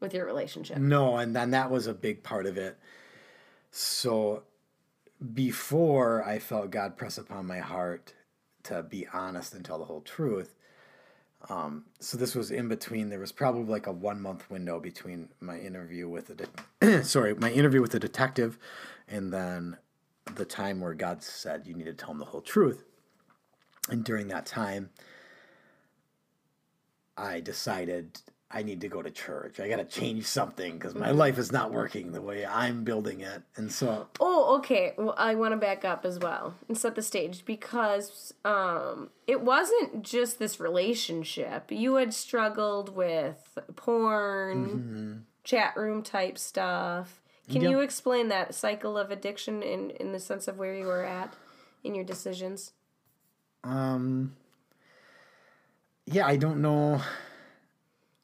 [0.00, 0.78] with your relationship.
[0.78, 2.78] No, and then that was a big part of it.
[3.70, 4.44] So
[5.34, 8.14] before I felt God press upon my heart
[8.64, 10.54] to be honest and tell the whole truth.
[11.48, 13.10] Um, so this was in between.
[13.10, 17.34] There was probably like a one month window between my interview with the de- sorry
[17.34, 18.58] my interview with the detective,
[19.06, 19.76] and then
[20.34, 22.84] the time where God said you need to tell him the whole truth.
[23.90, 24.88] And during that time,
[27.16, 29.58] I decided I need to go to church.
[29.58, 33.20] I got to change something because my life is not working the way I'm building
[33.20, 33.42] it.
[33.56, 34.94] And so, Oh, okay.
[34.96, 39.40] Well, I want to back up as well and set the stage because um, it
[39.40, 41.72] wasn't just this relationship.
[41.72, 47.20] You had struggled with porn, chat room type stuff.
[47.50, 47.70] Can Yeah.
[47.70, 51.34] you explain that cycle of addiction in, in the sense of where you were at
[51.82, 52.72] in your decisions?
[53.64, 54.36] um,
[56.06, 57.00] yeah, I don't know.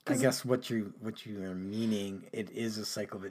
[0.06, 2.24] I guess what you what you are meaning.
[2.32, 3.30] It is a cycle, but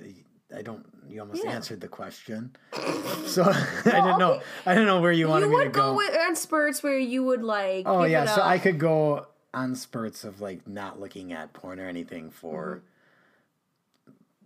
[0.56, 0.86] I don't.
[1.10, 1.52] You almost Yeah.
[1.52, 2.56] answered the question,
[3.26, 4.34] so I didn't know.
[4.34, 4.44] okay.
[4.66, 6.14] I didn't know where you wanted you me to go, You would go.
[6.14, 7.84] with, on spurts where you would like.
[7.88, 8.42] oh yeah, so.
[8.42, 12.82] I could go on spurts of like not looking at porn or anything for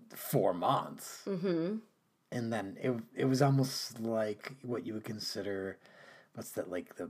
[0.10, 1.76] four months, mm-hmm.
[2.32, 5.78] and then it it was almost like what you would consider,
[6.34, 7.10] what's that like the,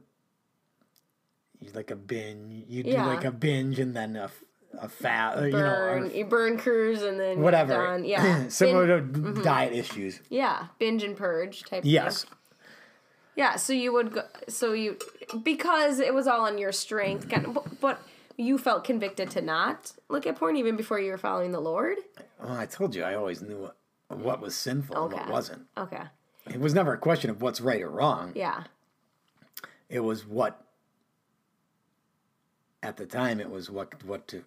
[1.74, 2.66] like a binge.
[2.68, 3.06] You do Yeah.
[3.08, 4.30] like a binge and then a,
[4.80, 7.74] a fat, or, you know, burn, or you burn cruise and then whatever.
[7.74, 8.06] done.
[8.14, 9.44] Yeah, Similar Bin- to mm-hmm.
[9.44, 10.20] diet issues.
[10.30, 11.84] yeah, binge and purge type.
[11.84, 11.92] thing.
[11.92, 12.26] Yes.
[13.36, 14.98] Yeah, so you would go, so you
[15.44, 18.02] because it was all on your strength, kind of, but, but
[18.38, 21.98] you felt convicted to not look at porn even before you were following the Lord.
[22.40, 23.76] Well, I told you I always knew what,
[24.10, 25.64] what was sinful and what wasn't.
[25.78, 26.04] Okay,
[26.48, 28.34] It was never a question of what's right or wrong.
[28.36, 28.66] yeah,
[29.90, 30.63] It was what
[32.84, 34.44] at the time it was what what to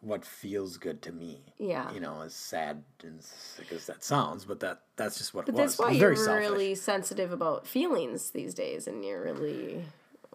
[0.00, 1.40] what feels good to me.
[1.58, 1.92] Yeah.
[1.92, 5.54] You know, as sad and sick as that sounds, but that that's just what but
[5.54, 5.76] it was.
[5.76, 6.50] that's why was you're selfish.
[6.50, 9.84] really sensitive about feelings these days, and you're really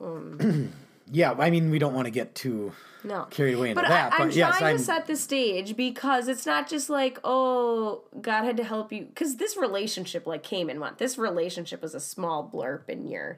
[0.01, 0.73] um,
[1.12, 2.71] Yeah, I mean we don't want to get too
[3.03, 5.75] no carried away into But that, I, I'm yes, trying I'm to set the stage
[5.75, 9.03] because it's not just like, oh, God had to help you.
[9.06, 10.97] Because this relationship like came and went.
[10.99, 13.38] This relationship was a small blurb in your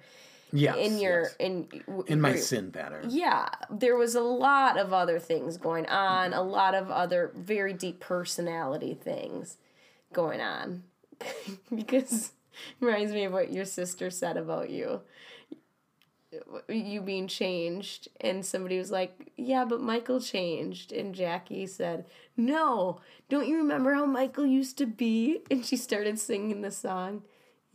[0.55, 1.35] yes, in your yes.
[1.39, 1.67] in
[2.07, 3.07] in my your- sin pattern.
[3.09, 7.73] yeah, there was a lot of other things going on, a lot of other very
[7.73, 9.57] deep personality things
[10.13, 10.83] going on.
[11.75, 12.31] because
[12.79, 15.01] it reminds me of what your sister said about you.
[16.67, 20.91] You being changed, and somebody was like, Yeah, but Michael changed.
[20.91, 25.39] And Jackie said, No, don't you remember how Michael used to be?
[25.49, 27.23] And she started singing the song,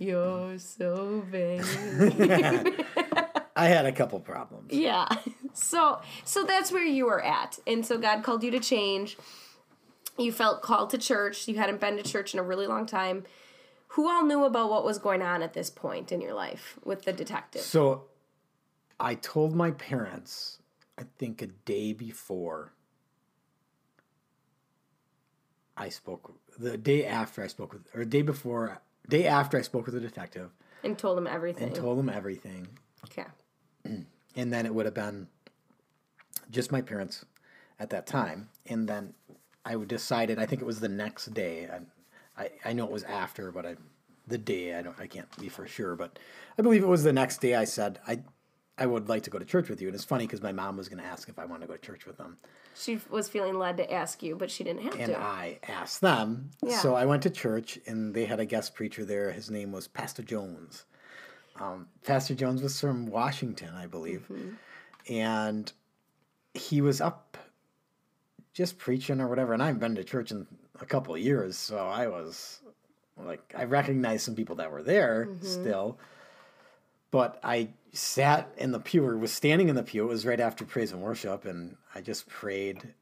[0.00, 1.62] You're so vain.
[3.54, 4.72] I had a couple problems.
[4.72, 5.06] Yeah.
[5.52, 7.58] So so that's where you were at.
[7.66, 9.18] And so God called you to change.
[10.16, 11.46] You felt called to church.
[11.48, 13.24] You hadn't been to church in a really long time.
[13.88, 17.02] Who all knew about what was going on at this point in your life with
[17.02, 17.60] the detective?
[17.60, 18.04] So
[18.98, 20.60] I told my parents,
[20.96, 22.72] I think a day before
[25.76, 29.62] I spoke, the day after I spoke with, or the day before, day after I
[29.62, 30.50] spoke with the detective
[30.82, 31.64] And told him everything.
[31.68, 32.66] and told them everything.
[33.04, 33.26] okay.
[34.36, 35.26] And then it would have been
[36.50, 37.24] just my parents
[37.78, 38.48] at that time.
[38.66, 39.14] And then
[39.64, 41.68] I decided, I think it was the next day.
[41.68, 43.76] I, I, I know it was after, but I,
[44.26, 46.18] the day, I don't, I can't be for sure, but
[46.58, 48.20] I believe it was the next day I said, I,
[48.80, 49.88] I would like to go to church with you.
[49.88, 51.76] And it's funny because my mom was going to ask if I wanted to go
[51.76, 52.38] to church with them.
[52.74, 55.18] She was feeling led to ask you, but she didn't have And to.
[55.18, 56.50] I asked them.
[56.64, 56.78] Yeah.
[56.78, 59.30] So I went to church and they had a guest preacher there.
[59.32, 60.86] His name was Pastor Jones.
[61.60, 64.26] Um, Pastor Jones was from Washington, I believe.
[64.32, 65.12] Mm-hmm.
[65.12, 65.70] And
[66.54, 67.36] he was up
[68.54, 69.52] just preaching or whatever.
[69.52, 70.46] And I haven't been to church in
[70.80, 71.58] a couple of years.
[71.58, 72.60] So I was
[73.22, 75.44] like, I recognized some people that were there Mm-hmm.
[75.46, 75.98] still.
[77.10, 80.04] But I sat in the pew or was standing in the pew.
[80.04, 81.44] It was right after praise and worship.
[81.44, 82.94] And I just prayed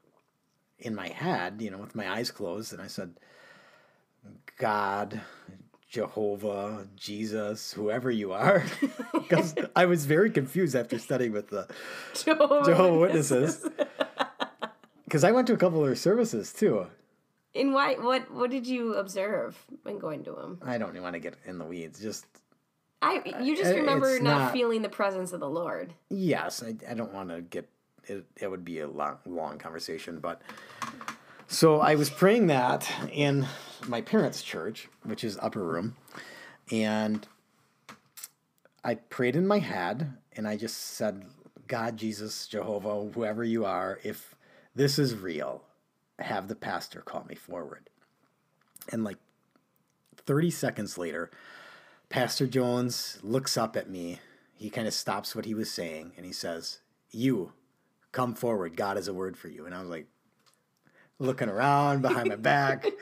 [0.79, 3.13] in my head, you know, with my eyes closed, and I said,
[4.57, 5.21] God,
[5.89, 8.63] Jehovah, Jesus, whoever you are.
[9.13, 11.67] Because I was very confused after studying with the
[12.25, 13.63] Jehovah Witnesses.
[15.05, 16.87] Because I went to a couple of their services too.
[17.53, 17.93] And why?
[17.93, 18.31] What?
[18.31, 20.59] What did you observe when going to them?
[20.65, 22.01] I don't even want to get in the weeds.
[22.01, 22.25] Just,
[23.01, 23.21] I.
[23.41, 25.93] You just Uh, remember not, not- feeling the presence of the Lord.
[26.09, 27.69] yes, I, I don't want to get,
[28.05, 30.19] it, it would be a long, long conversation.
[30.19, 30.41] But
[31.47, 33.47] so I was praying that in
[33.87, 35.95] my parents' church, which is upper room.
[36.71, 37.27] And
[38.83, 41.25] I prayed in my head and I just said,
[41.67, 44.35] God, Jesus, Jehovah, whoever you are, if
[44.75, 45.63] this is real,
[46.19, 47.89] have the pastor call me forward.
[48.91, 49.17] And like
[50.25, 51.29] 30 seconds later,
[52.09, 54.19] Pastor Jones looks up at me.
[54.55, 56.79] He kind of stops what he was saying and he says,
[57.11, 57.53] You
[58.11, 58.75] come forward.
[58.75, 59.65] God has a word for you.
[59.65, 60.07] And I was like,
[61.19, 62.85] looking around behind my back.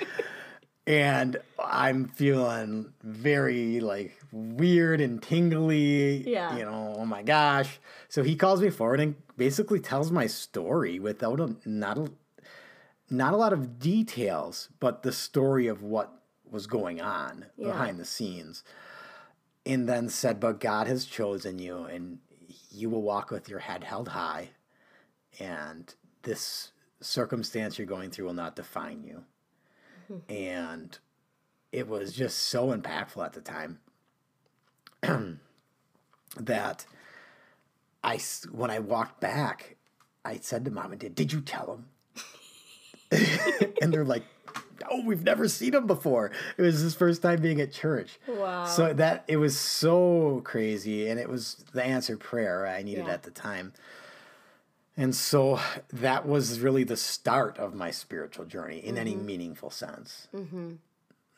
[0.85, 6.23] And I'm feeling very like weird and tingly.
[6.25, 6.55] Yeah.
[6.55, 7.81] You know, oh my gosh.
[8.07, 12.09] So he calls me forward and basically tells my story without a not a
[13.09, 17.67] not a lot of details, but the story of what was going on Yeah.
[17.67, 18.63] behind the scenes.
[19.67, 22.19] And then said, But God has chosen you and
[22.71, 24.49] you will walk with your head held high,
[25.39, 29.23] and this circumstance you're going through will not define you
[30.07, 30.33] hmm.
[30.33, 30.97] and
[31.71, 33.79] it was just so impactful at the time
[36.39, 36.85] that
[38.03, 38.19] I
[38.51, 39.75] when I walked back,
[40.23, 41.85] I said to mom and dad, "Did you tell him?"
[43.81, 44.23] and they're like,
[44.89, 46.31] "Oh, we've never seen him before.
[46.57, 48.65] It was his first time being at church." Wow.
[48.65, 53.13] So that it was so crazy, and it was the answered prayer I needed Yeah.
[53.13, 53.73] at the time.
[54.99, 55.59] And so
[55.93, 60.27] that was really the start of my spiritual journey in any meaningful sense.
[60.35, 60.75] Mm-hmm.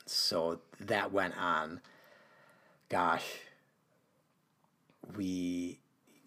[0.06, 1.82] So that went on.
[2.88, 3.26] Gosh,
[5.16, 5.80] we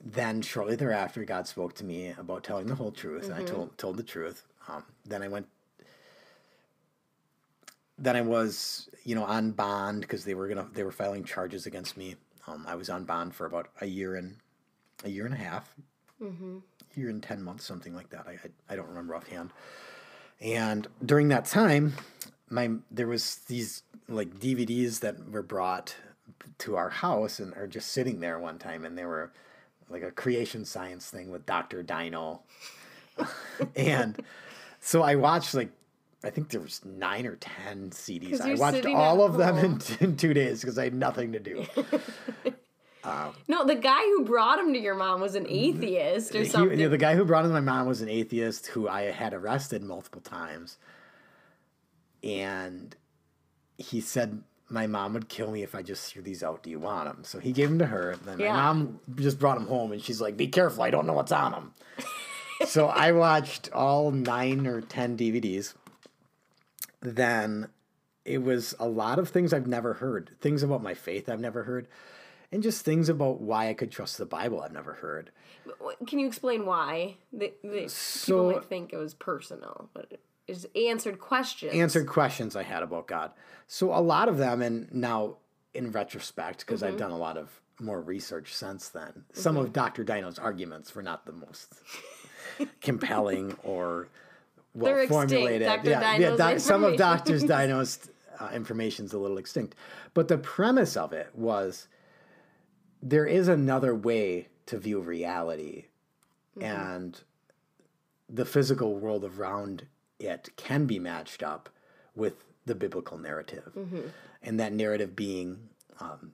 [0.04, 3.78] then shortly thereafter, God spoke to me about telling the whole truth, and I told
[3.78, 4.44] told the truth.
[4.68, 5.46] Um, then I went.
[8.02, 11.64] Then I was, you know, on bond because they were gonna they were filing charges
[11.66, 12.16] against me.
[12.46, 14.36] Um, I was on bond for about a year and
[15.04, 15.74] a year and a half,
[16.96, 18.26] year and 10 months, something like that.
[18.26, 19.52] I, I, I don't remember offhand.
[20.40, 21.94] And during that time,
[22.50, 25.94] my there was these like DVDs that were brought
[26.58, 29.32] to our house and are just sitting there one time, and they were
[29.88, 31.82] like a creation science thing with Dr.
[31.82, 32.42] Dino.
[33.76, 34.20] and
[34.80, 35.70] so I watched like
[36.24, 38.40] I think there was nine or ten CDs.
[38.40, 41.64] I watched all of them in, in two days because I had nothing to do.
[43.04, 46.44] Uh, no, the guy who brought him to your mom was an atheist or He-
[46.44, 46.88] something.
[46.88, 50.20] the guy who brought in my mom was an atheist who I had arrested multiple
[50.20, 50.78] times.
[52.22, 52.94] And
[53.76, 56.62] he said my mom would kill me if I just threw these out.
[56.62, 57.24] Do you want them?
[57.24, 58.10] So he gave them to her.
[58.12, 58.52] And then Yeah.
[58.52, 60.84] my mom just brought them home and she's like, be careful.
[60.84, 61.74] I don't know what's on them.
[62.66, 65.74] so I watched all nine or 10 DVDs.
[67.02, 67.68] Then
[68.24, 71.64] it was a lot of things I've never heard, things about my faith I've never
[71.64, 71.88] heard,
[72.50, 75.30] and just things about why I could trust the Bible I've never heard.
[76.06, 77.16] Can you explain why?
[77.32, 81.74] The, the, So- people might think it was personal, but it's answered questions.
[81.74, 83.32] answered questions I had about God.
[83.66, 85.36] So a lot of them, and now
[85.74, 86.98] in retrospect, because I've mm-hmm.
[86.98, 89.66] done a lot of more research since then, some mm-hmm.
[89.66, 90.04] of Dr.
[90.04, 91.74] Dino's arguments were not the most
[92.80, 94.08] compelling or
[94.74, 95.30] well They're extinct.
[95.30, 95.66] formulated.
[95.68, 95.90] Dr.
[95.90, 96.36] Yeah, yeah.
[96.36, 96.98] Doc- some of information.
[96.98, 97.98] Doctor Dino's
[98.40, 99.74] uh, information's a little extinct,
[100.14, 101.88] but the premise of it was
[103.02, 105.86] there is another way to view reality,
[106.58, 106.64] Mm-hmm.
[106.66, 107.20] and
[108.28, 109.86] the physical world around
[110.20, 111.70] it can be matched up
[112.14, 114.00] with the biblical narrative, Mm-hmm.
[114.42, 116.32] and that narrative being um,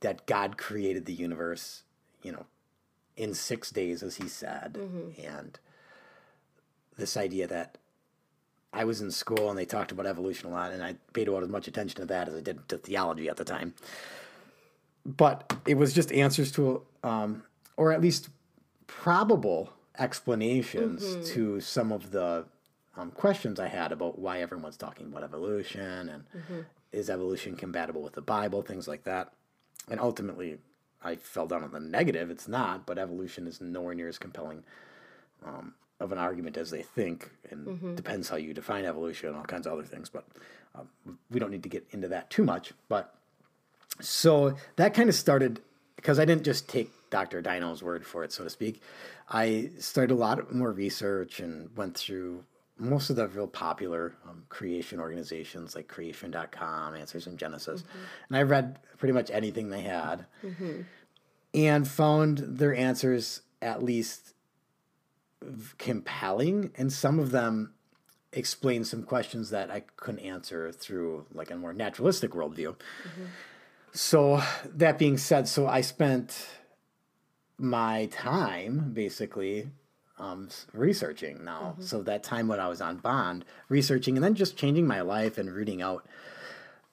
[0.00, 1.84] that God created the universe,
[2.24, 2.46] you know,
[3.16, 5.24] in six days, as He said, Mm-hmm.
[5.26, 5.58] and
[6.96, 7.78] this idea that
[8.72, 11.42] I was in school and they talked about evolution a lot, and I paid about
[11.42, 13.74] as much attention to that as I did to theology at the time.
[15.04, 17.42] But it was just answers to, um,
[17.76, 18.28] or at least
[18.86, 22.46] probable explanations to some of the
[22.96, 26.24] um, questions I had about why everyone's talking about evolution and
[26.92, 29.32] is evolution compatible with the Bible, things like that.
[29.90, 30.58] And ultimately,
[31.02, 32.30] I fell down on the negative.
[32.30, 34.62] It's not, but evolution is nowhere near as compelling
[36.02, 39.66] of an argument as they think, and depends how you define evolution and all kinds
[39.66, 40.08] of other things.
[40.08, 40.24] But
[40.74, 42.72] um, we don't need to get into that too much.
[42.88, 43.14] But
[44.00, 45.60] so that kind of started
[45.96, 47.40] because I didn't just take Dr.
[47.40, 48.82] Dino's word for it, so to speak.
[49.28, 52.44] I started a lot more research and went through
[52.78, 57.84] most of the real popular um, creation organizations like creation.com, Answers in Genesis.
[58.28, 60.26] And I read pretty much anything they had
[61.54, 64.34] and found their answers at least
[65.78, 67.74] compelling and some of them
[68.32, 72.74] explain some questions that I couldn't answer through like a more naturalistic worldview.
[73.92, 76.48] So that being said, so I spent
[77.58, 79.68] my time basically
[80.18, 81.76] um, researching now.
[81.80, 85.36] So that time when I was on bond, researching and then just changing my life
[85.36, 86.06] and rooting out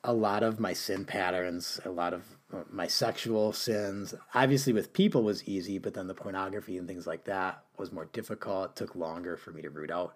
[0.04, 4.16] a lot of my sin patterns, a lot of uh, my sexual sins.
[4.34, 8.06] Obviously, with people was easy, but then the pornography and things like that was more
[8.06, 8.72] difficult.
[8.72, 10.16] It took longer for me to root out.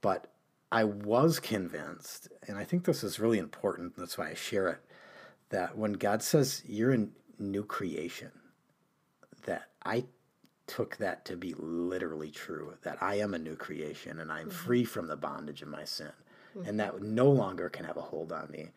[0.00, 0.30] But
[0.72, 3.96] I was convinced, and I think this is really important.
[3.96, 4.78] That's why I share it.
[5.50, 8.30] That when God says you're a new creation,
[9.44, 10.04] that I
[10.66, 12.74] took that to be literally true.
[12.82, 16.12] That I am a new creation, and I'm free from the bondage of my sin,
[16.64, 18.70] and that no longer can have a hold on me.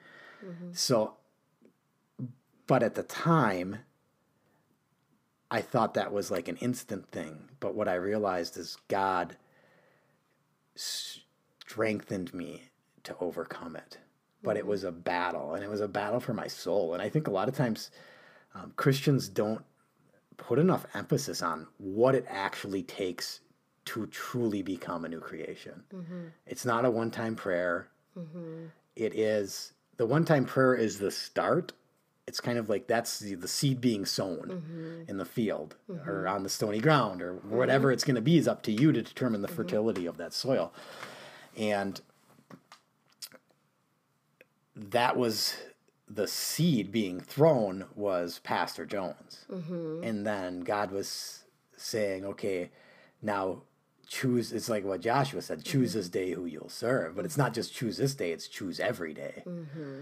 [0.44, 0.70] Mm-hmm.
[0.74, 1.16] So,
[2.68, 3.80] but at the time,
[5.50, 7.50] I thought that was like an instant thing.
[7.60, 9.38] But what I realized is God
[10.76, 12.64] strengthened me
[13.04, 13.98] to overcome it.
[14.42, 14.70] But it mm-hmm.
[14.70, 16.94] was a battle, and it was a battle for my soul.
[16.94, 17.92] And I think a lot of times
[18.56, 19.64] um, Christians don't
[20.38, 23.40] put enough emphasis on what it actually takes
[23.86, 25.84] to truly become a new creation.
[25.94, 26.28] Mm-hmm.
[26.48, 27.90] It's not a one time prayer.
[28.96, 31.72] It is the one time prayer is the start.
[32.28, 35.10] It's kind of like that's the, the seed being sown mm-hmm.
[35.10, 36.28] in the field or mm-hmm.
[36.28, 37.94] on the stony ground or whatever mm-hmm.
[37.94, 40.74] it's going to be is up to you to determine the fertility of that soil.
[41.56, 42.02] And
[44.76, 45.56] that was
[46.10, 49.46] the seed being thrown was Pastor Jones.
[50.04, 51.44] And then God was
[51.78, 52.72] saying, okay,
[53.22, 53.62] now
[54.14, 54.52] choose.
[54.52, 55.72] It's like what Joshua said mm-hmm.
[55.72, 57.16] choose this day who you'll serve.
[57.16, 59.44] But it's not just choose this day, it's choose every day.
[59.46, 60.00] Mm-hmm.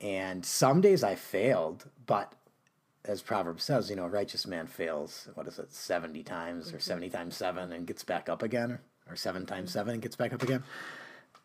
[0.00, 2.32] And some days I failed, but
[3.04, 6.72] as Proverbs says, you know, a righteous man fails, what is it, 70 times or
[6.72, 6.80] mm-hmm.
[6.80, 10.32] 70 times seven and gets back up again, or seven times seven and gets back
[10.32, 10.62] up again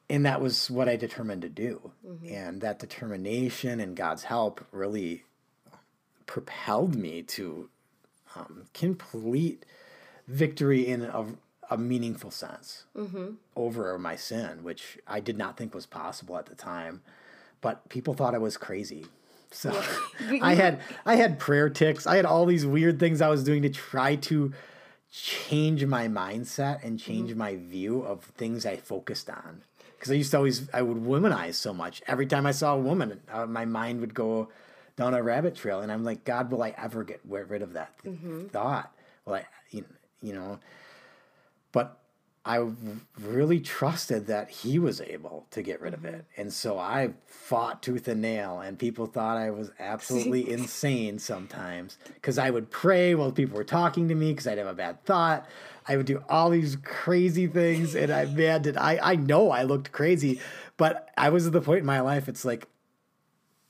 [0.10, 1.92] and that was what I determined to do.
[2.30, 5.24] And that determination and God's help really
[6.28, 7.70] propelled me to
[8.36, 9.66] um, complete
[10.28, 11.26] victory in a,
[11.70, 13.32] a meaningful sense mm-hmm.
[13.56, 17.02] over my sin, which I did not think was possible at the time.
[17.62, 19.06] But people thought I was crazy.
[19.52, 19.72] So
[20.42, 22.06] I had I had prayer ticks.
[22.06, 24.52] I had all these weird things I was doing to try to
[25.10, 27.40] change my mindset and change mm-hmm.
[27.40, 29.62] my view of things I focused on.
[29.98, 32.02] Because I used to always I would womanize so much.
[32.06, 34.50] Every time I saw a woman, uh, my mind would go
[34.98, 37.94] down a rabbit trail, and I'm like, God, will I ever get rid of that
[38.04, 38.48] th- mm-hmm.
[38.48, 38.94] thought?
[39.26, 39.86] Well, I you,
[40.22, 40.60] you know,
[41.76, 42.00] but
[42.46, 42.66] I
[43.20, 46.16] really trusted that he was able to get rid of mm-hmm.
[46.16, 46.26] it.
[46.38, 51.98] And so I fought tooth and nail, and people thought I was absolutely insane sometimes
[52.14, 55.04] because I would pray while people were talking to me because I'd have a bad
[55.04, 55.46] thought.
[55.86, 59.64] I would do all these crazy things, and I, man, did I, I know I
[59.64, 60.40] looked crazy,
[60.78, 62.70] but I was at the point in my life, it's like,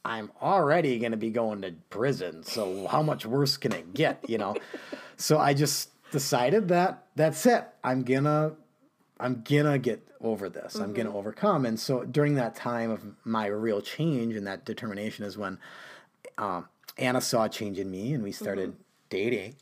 [0.03, 2.43] I'm already going to be going to prison.
[2.43, 4.55] So how much worse can it get, you know?
[5.17, 7.65] so I just decided that that's it.
[7.83, 8.53] I'm gonna
[9.19, 10.75] I'm gonna get over this.
[10.75, 11.65] I'm gonna overcome.
[11.65, 15.59] And so during that time of my real change and that determination is when
[16.37, 18.77] um, Anna saw a change in me and we started
[19.09, 19.55] dating.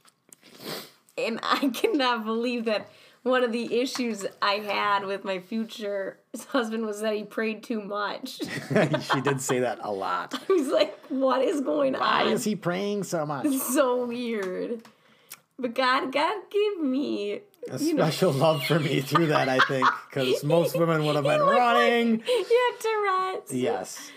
[1.18, 2.88] And I cannot believe that
[3.24, 7.82] one of the issues I had with my future husband was that he prayed too
[7.82, 8.42] much.
[9.12, 10.40] she did say that a lot.
[10.50, 12.28] I was like, what is going Why on?
[12.28, 13.46] is he praying so much?
[13.48, 14.84] It's so weird.
[15.60, 19.60] But God, God gave me A you know, special love for me through that, I
[19.60, 22.24] think, because most women would have been look like- running.
[22.28, 23.54] you have Tourette's.
[23.54, 24.12] Yes.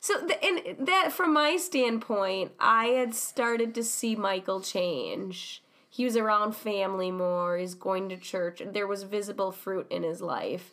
[0.00, 5.62] So, the, and that, from my standpoint, I had started to see Michael change.
[5.90, 7.58] He was around family more.
[7.58, 8.62] He's going to church.
[8.64, 10.72] There was visible fruit in his life.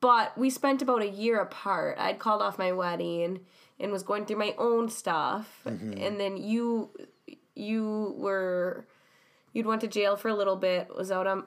[0.00, 1.98] But we spent about a year apart.
[1.98, 3.40] I'd called off my wedding
[3.78, 5.60] and was going through my own stuff.
[5.66, 6.02] Mm-hmm.
[6.02, 6.90] And then you,
[7.54, 8.86] you were,
[9.52, 10.88] you'd went to jail for a little bit.
[10.96, 11.44] Was out on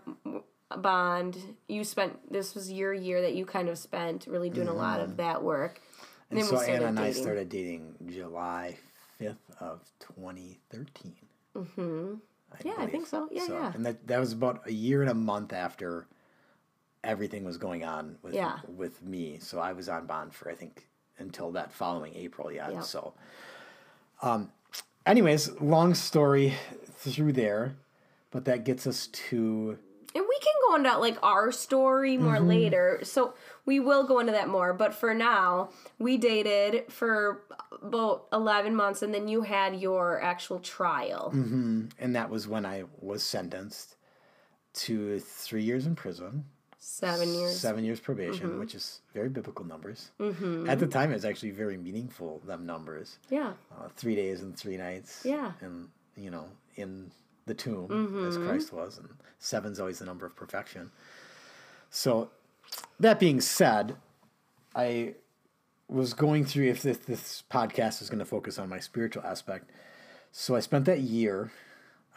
[0.72, 1.38] a bond.
[1.68, 5.00] You spent this was your year that you kind of spent really doing a lot
[5.00, 5.82] of that work.
[6.30, 7.22] And then so Anna and I dating.
[7.24, 8.78] started dating July
[9.22, 11.16] 5th of 2013.
[11.56, 12.14] Mm-hmm.
[12.64, 13.28] Yeah, I think so.
[13.32, 13.72] Yeah, yeah.
[13.74, 16.08] And that, that was about a year and a month after
[17.04, 18.60] everything was going on with Yeah.
[18.68, 19.38] with me.
[19.40, 20.88] So I was on bond for I think
[21.20, 22.52] until that following April.
[22.52, 22.70] Yeah.
[22.72, 22.82] Yeah.
[22.82, 23.14] So,
[24.22, 24.52] um,
[25.06, 26.54] anyways, long story
[26.92, 27.76] through there,
[28.34, 29.78] but that gets us to
[30.16, 32.48] And we can go into like our story more Mm-hmm.
[32.48, 33.00] later.
[33.04, 33.34] So
[33.66, 34.74] we will go into that more.
[34.74, 35.70] But for now,
[36.00, 37.44] we dated for
[37.82, 41.32] about 11 months and then you had your actual trial.
[41.34, 41.88] Mm-hmm.
[42.00, 43.96] and that was when I was sentenced
[44.86, 46.46] to three years in prison.
[46.80, 47.52] Seven years.
[47.52, 47.68] Mm-hmm.
[47.68, 50.12] Seven years probation, which is very biblical numbers.
[50.20, 50.70] Mm-hmm.
[50.70, 53.20] At the time, it was actually very meaningful, them numbers.
[53.30, 53.54] Yeah.
[53.72, 55.22] Uh, three days and three nights.
[55.24, 55.54] Yeah.
[55.62, 57.10] And, you know, in
[57.46, 58.28] the tomb, Mm-hmm.
[58.28, 58.98] as Christ was.
[58.98, 60.92] And seven's always the number of perfection.
[61.90, 62.30] So,
[63.00, 63.96] that being said,
[64.76, 65.16] I
[65.88, 69.70] was going through, if this, this podcast is going to focus on my spiritual aspect.
[70.32, 71.52] So, I spent that year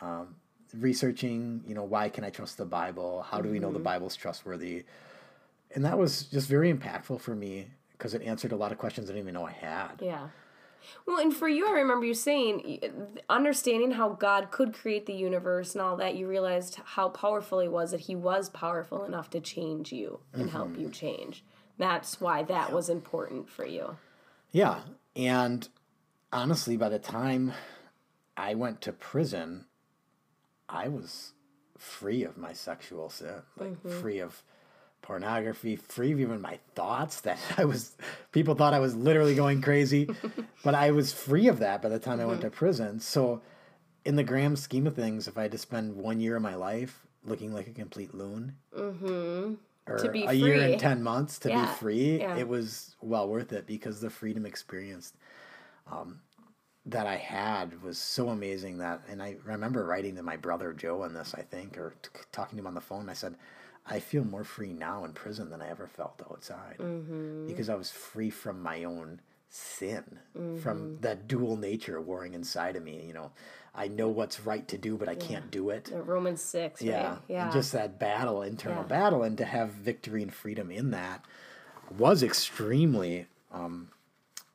[0.01, 0.37] um,
[0.74, 3.22] researching, you know, why can I trust the Bible?
[3.29, 4.85] How do we know the Bible's trustworthy?
[5.74, 9.11] And that was just very impactful for me because it answered a lot of questions
[9.11, 9.97] I didn't even know I had.
[10.01, 10.29] Yeah.
[11.07, 12.80] Well, and for you, I remember you saying,
[13.28, 17.68] understanding how God could create the universe and all that, you realized how powerful He
[17.68, 20.82] was, that He was powerful enough to change you and help mm-hmm.
[20.82, 21.45] you change.
[21.78, 23.97] That's why that was important for you.
[24.51, 24.80] Yeah.
[25.14, 25.68] And
[26.32, 27.53] honestly, by the time
[28.37, 29.66] I went to prison,
[30.68, 31.32] I was
[31.78, 34.01] free of my sexual sin, like mm-hmm.
[34.01, 34.43] free of
[35.07, 37.97] pornography, free of even my thoughts that I was,
[38.33, 40.11] people thought I was literally going crazy,
[40.65, 42.99] but I was free of that by the time I went to prison.
[43.01, 43.41] So,
[44.05, 46.55] in the grand scheme of things, if I had to spend one year of my
[46.57, 48.57] life looking like a complete loon,
[49.89, 52.37] or To be a year and 10 months to Yeah, be free, yeah.
[52.37, 55.15] it was well worth it because the freedom experienced
[55.91, 56.21] um,
[56.87, 61.03] that I had was so amazing that, and I remember writing to my brother Joe
[61.03, 63.09] on this, I think, or t- talking to him on the phone.
[63.09, 63.37] I said,
[63.89, 67.47] I feel more free now in prison than I ever felt outside Mm-hmm.
[67.47, 70.59] because I was free from my own sin, Mm-hmm.
[70.61, 73.05] from that dual nature warring inside of me.
[73.07, 73.30] You know,
[73.74, 75.91] I know what's right to do, but I can't do it.
[75.95, 77.18] Romans 6, Yeah, right?
[77.28, 77.51] Yeah.
[77.53, 78.89] just that battle, internal Yeah.
[78.89, 81.24] battle, and to have victory and freedom in that
[81.97, 83.91] was extremely um,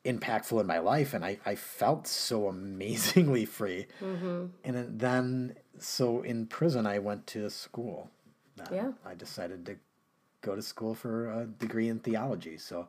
[0.04, 3.86] impactful in my life, and I, I felt so amazingly free.
[4.02, 4.46] Mm-hmm.
[4.64, 8.10] And then, so in prison, I went to school.
[8.60, 8.92] Uh, Yeah.
[9.04, 9.76] I decided to
[10.40, 12.58] go to school for a degree in theology.
[12.58, 12.88] So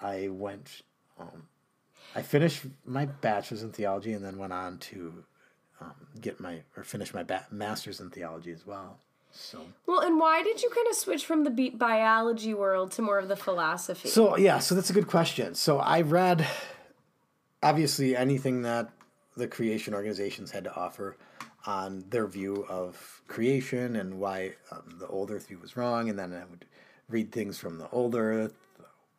[0.00, 0.82] I went.
[1.18, 1.48] Um,
[2.14, 5.24] I finished my bachelor's in theology, and then went on to
[5.80, 8.98] um, get my or finish my ba- master's in theology as well.
[9.34, 9.62] So.
[9.86, 13.18] well, and why did you kind of switch from the bi- biology world to more
[13.18, 14.08] of the philosophy?
[14.08, 15.54] So yeah, so that's a good question.
[15.54, 16.46] So I read
[17.62, 18.90] obviously anything that
[19.34, 21.16] the creation organizations had to offer
[21.64, 26.18] on their view of creation and why um, the old Earth view was wrong, and
[26.18, 26.64] then I would
[27.08, 28.54] read things from the old Earth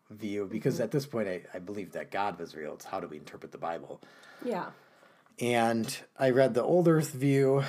[0.09, 2.73] view because at this point I, I believe that God was real.
[2.73, 4.01] It's how do we interpret the Bible?
[4.43, 4.67] yeah.
[5.39, 7.63] And I read the old Earth view,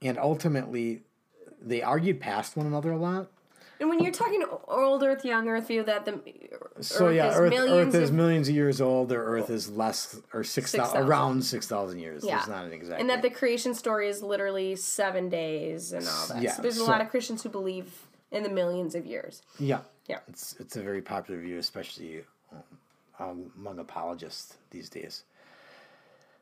[0.00, 1.02] and ultimately
[1.60, 3.30] they argued past one another a lot.
[3.82, 6.20] And when you're talking old Earth, young Earth view, that the
[6.80, 9.10] So Earth yeah, is Earth, millions Earth is of- millions of years old.
[9.10, 11.08] Or Earth is less or six thousand 6,000.
[11.10, 12.24] around six thousand years.
[12.24, 12.36] Yeah.
[12.36, 13.00] There's not an exact.
[13.00, 16.42] and that the creation story is literally seven days and all that.
[16.42, 17.92] Yeah, so there's a so- lot of Christians who believe
[18.30, 19.42] in the millions of years.
[19.58, 20.20] yeah Yeah.
[20.28, 22.22] it's it's a very popular view, especially
[23.18, 25.24] um, among apologists these days.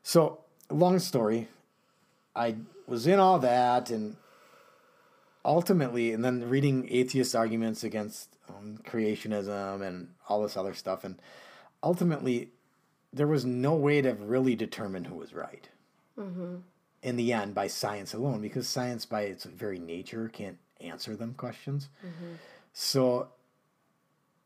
[0.03, 0.37] So
[0.69, 1.47] long story,
[2.35, 2.55] I
[2.87, 4.15] was in all that and
[5.43, 11.19] ultimately, and then reading atheist arguments against um, creationism and all this other stuff, and
[11.83, 12.51] ultimately,
[13.13, 15.69] there was no way to really determine who was right.
[17.03, 21.33] in the end by science alone because science by its very nature can't answer them
[21.33, 21.89] questions.
[22.73, 23.29] So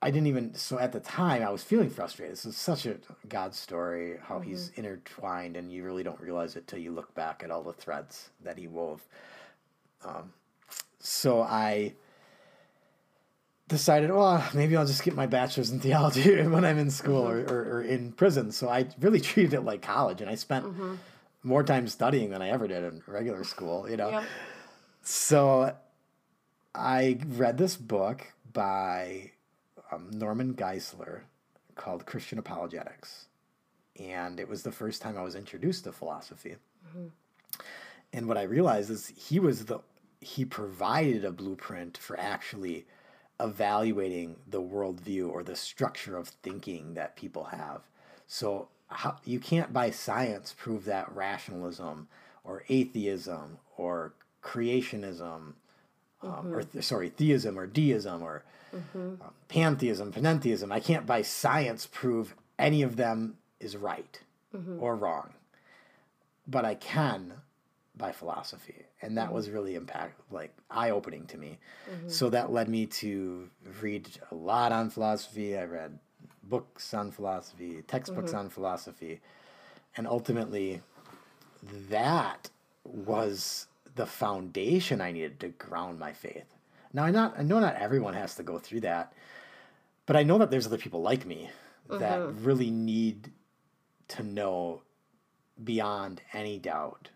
[0.01, 2.33] I didn't even so at the time I was feeling frustrated.
[2.33, 6.67] This is such a God story, how he's intertwined and you really don't realize it
[6.67, 9.01] till you look back at all the threads that he wove.
[10.03, 10.33] Um,
[11.05, 11.93] so I
[13.67, 17.43] decided, well, maybe I'll just get my bachelor's in theology when I'm in school or,
[17.43, 17.53] mm-hmm.
[17.53, 18.51] or, or in prison.
[18.51, 20.95] So I really treated it like college, and I spent mm-hmm.
[21.43, 23.89] more time studying than I ever did in regular school.
[23.89, 24.23] You know, Yep.
[25.03, 25.75] so
[26.73, 29.31] I read this book by
[29.91, 31.21] um, Norman Geisler
[31.75, 33.27] called Christian Apologetics.
[33.99, 36.55] And it was the first time I was introduced to philosophy.
[36.87, 37.07] Mm-hmm.
[38.11, 39.79] And what I realized is he was the
[40.25, 42.85] he provided a blueprint for actually
[43.39, 47.81] evaluating the worldview or the structure of thinking that people have.
[48.25, 52.07] So how, you can't by science prove that rationalism
[52.43, 55.53] or atheism or creationism
[56.23, 58.43] um, or th- sorry theism or deism or
[59.21, 64.21] um, pantheism panentheism i can't by science prove any of them is right
[64.79, 65.31] or wrong.
[66.47, 67.33] But i can
[67.97, 71.59] by philosophy and that was really impact like eye-opening to me.
[71.89, 72.09] Mm-hmm.
[72.09, 73.47] So that led me to
[73.81, 75.55] read a lot on philosophy.
[75.57, 75.99] I read
[76.43, 78.39] books on philosophy textbooks mm-hmm.
[78.39, 79.21] on philosophy.
[79.95, 80.81] And ultimately
[81.89, 82.49] that
[82.83, 86.55] was the foundation I needed to ground my faith.
[86.91, 89.13] Now I not I know not everyone has to go through that,
[90.05, 91.49] but I know that there's other people like me
[91.89, 92.43] that mm-hmm.
[92.43, 93.31] really need
[94.09, 94.81] to know
[95.63, 97.09] beyond any doubt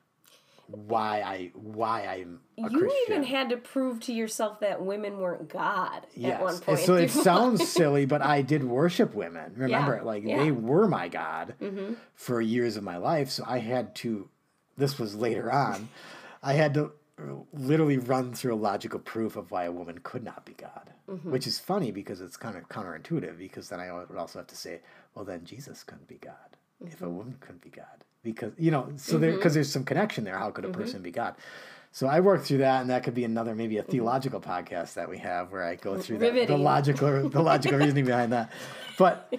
[0.71, 2.99] why I why I'm a You Christian.
[3.07, 6.79] even had to prove to yourself that women weren't God at one point.
[6.79, 9.53] So it sounds silly, but I did worship women.
[9.55, 10.35] Remember, Yeah, like yeah.
[10.37, 10.43] Mm-hmm.
[10.45, 11.55] they were my God
[12.13, 13.29] for years of my life.
[13.31, 14.29] So I had to,
[14.77, 15.89] this was later on,
[16.43, 16.91] I had to
[17.51, 21.31] literally run through a logical proof of why a woman could not be God, Mm-hmm.
[21.31, 24.55] which is funny because it's kind of counterintuitive because then I would also have to
[24.55, 24.81] say,
[25.15, 26.35] well, then Jesus couldn't be God
[26.85, 27.05] if Mm-hmm.
[27.05, 28.03] a woman couldn't be God.
[28.23, 30.37] Because, you know, so there, because there's some connection there.
[30.37, 30.81] How could a Mm-hmm.
[30.81, 31.35] person be God?
[31.91, 33.89] So I worked through that, and that could be another maybe Mm-hmm.
[33.89, 37.77] a theological podcast that we have where I go through the, the logical the logical
[37.83, 38.51] reasoning behind that.
[38.97, 39.33] But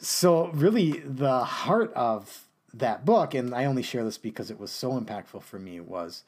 [0.00, 2.44] so really the heart of
[2.74, 6.24] that book, and I only share this because it was so impactful for me, was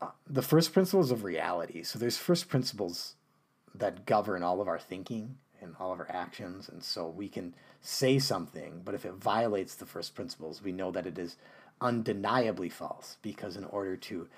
[0.00, 1.82] uh, the first principles of reality.
[1.82, 3.14] So there's first principles
[3.74, 7.54] that govern all of our thinking and all of our actions, and so we can
[7.86, 11.36] say something, but if it violates the first principles, we know that it is
[11.80, 14.28] undeniably false because in order to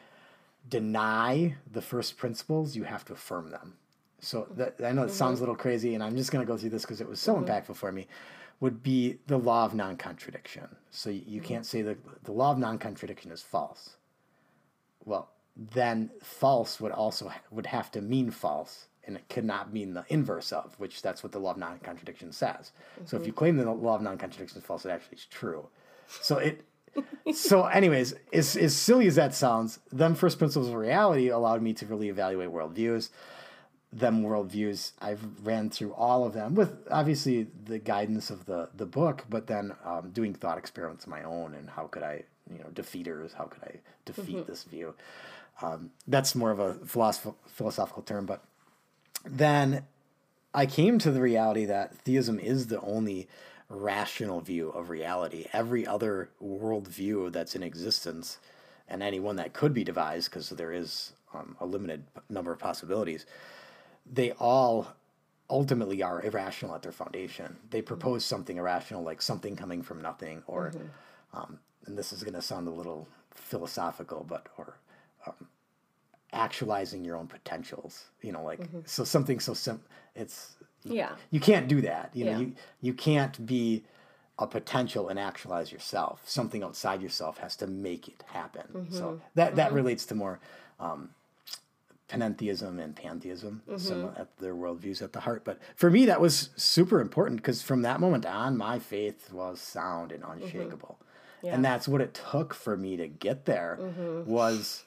[0.68, 3.74] deny the first principles, you have to affirm them.
[4.20, 5.38] So that, I know it sounds mm-hmm.
[5.38, 7.34] a little crazy, and I'm just going to go through this because it was so
[7.34, 7.44] mm-hmm.
[7.44, 8.06] impactful for me.
[8.60, 10.68] Would be the law of non-contradiction.
[10.90, 13.96] So you, you can't say that the law of non-contradiction is false.
[15.04, 19.94] Well, then false would also would have to mean false, and it could not mean
[19.94, 22.70] the inverse of, which that's what the law of non-contradiction says.
[23.06, 25.66] So if you claim the law of non-contradiction is false, it actually is true.
[26.20, 26.64] So it
[27.34, 31.72] so anyways as, as silly as that sounds them first principles of reality allowed me
[31.74, 33.10] to really evaluate worldviews.
[33.92, 38.86] Them worldviews i've ran through all of them with obviously the guidance of the the
[38.86, 42.58] book but then um, doing thought experiments of my own and how could i you
[42.58, 44.94] know defeaters how could i defeat this view?
[45.60, 48.42] Um, that's more of a philosoph- philosophical term but
[49.24, 49.84] then
[50.54, 53.28] I came to the reality that theism is the only
[53.68, 55.46] rational view of reality.
[55.52, 58.38] Every other worldview that's in existence,
[58.88, 62.58] and any one that could be devised, because there is um, a limited number of
[62.58, 63.26] possibilities,
[64.10, 64.88] they all
[65.50, 67.56] ultimately are irrational at their foundation.
[67.70, 70.72] They propose something irrational, like something coming from nothing, or,
[71.34, 74.76] um, and this is going to sound a little philosophical, but or
[76.32, 78.04] actualizing your own potentials.
[78.22, 78.80] You know, like mm-hmm.
[78.84, 79.80] so something so sim.
[80.14, 81.12] It's yeah.
[81.30, 82.10] you can't do that.
[82.14, 82.38] You know, Yeah.
[82.38, 83.84] you you can't be
[84.38, 86.22] a potential and actualize yourself.
[86.24, 88.86] Something outside yourself has to make it happen.
[88.90, 89.16] So mm-hmm.
[89.34, 89.76] that that mm-hmm.
[89.76, 90.40] relates to more
[90.78, 91.10] um,
[92.08, 95.44] panentheism and pantheism, some at their worldviews at the heart.
[95.44, 99.60] But for me, that was super important because from that moment on, my faith was
[99.60, 100.98] sound and unshakable.
[101.42, 101.54] yeah.
[101.54, 103.78] And that's what it took for me to get there
[104.26, 104.84] was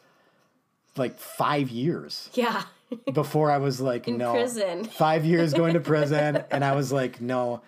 [0.97, 2.63] like five years Yeah.
[3.13, 4.83] before I was like, In no, prison.
[4.85, 7.61] five years going to prison, and I was like, no,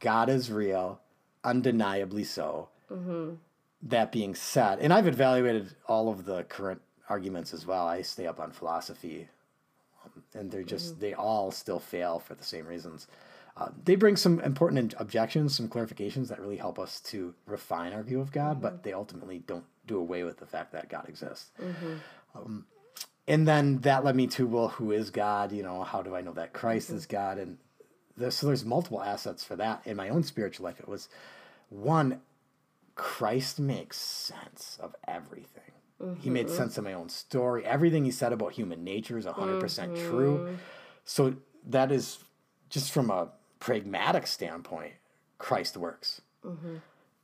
[0.00, 1.00] God is real,
[1.44, 2.68] undeniably so.
[2.90, 3.34] Mm-hmm.
[3.82, 7.86] That being said, and I've evaluated all of the current arguments as well.
[7.86, 9.28] I stay up on philosophy,
[10.04, 11.00] um, and they're just Mm-hmm.
[11.00, 13.06] they all still fail for the same reasons.
[13.56, 18.02] Uh, they bring some important objections, some clarifications that really help us to refine our
[18.02, 18.62] view of God, Mm-hmm.
[18.62, 21.50] but they ultimately don't do away with the fact that God exists.
[22.34, 22.66] Um,
[23.26, 25.52] and then that led me to well, who is God?
[25.52, 27.12] You know, how do I know that Christ is mm-hmm.
[27.12, 27.38] God?
[27.38, 27.58] And
[28.16, 30.78] there's, so there's multiple assets for that in my own spiritual life.
[30.78, 31.08] It was
[31.70, 32.20] one,
[32.94, 35.62] Christ makes sense of everything.
[36.20, 36.56] He made mm-hmm.
[36.56, 37.64] sense of my own story.
[37.64, 40.38] Everything he said about human nature is 100% true.
[40.38, 40.54] Mm-hmm.
[41.06, 42.18] So that is
[42.68, 43.28] just from a
[43.58, 44.92] pragmatic standpoint,
[45.38, 46.20] Christ works.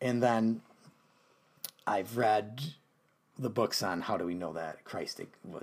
[0.01, 0.63] And then
[1.87, 2.63] I've read
[3.41, 5.21] the books on how do we know that Christ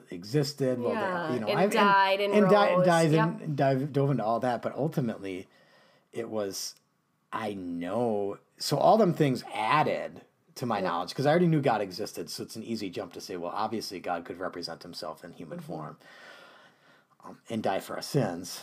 [0.09, 0.79] existed.
[0.79, 2.85] Well, Yeah, you know, and I've- died and died and di- rose.
[2.85, 3.41] dive, Yep.
[3.41, 4.61] in, dive, dove into all that.
[4.61, 5.47] But ultimately,
[6.11, 6.75] it was
[7.31, 8.37] I know.
[8.57, 10.21] So all them things added
[10.55, 12.29] to my knowledge because I already knew God existed.
[12.31, 15.59] So it's an easy jump to say, well, obviously God could represent Himself in human
[15.59, 15.67] Mm-hmm.
[15.71, 15.97] form
[17.25, 18.61] um, and die for our sins.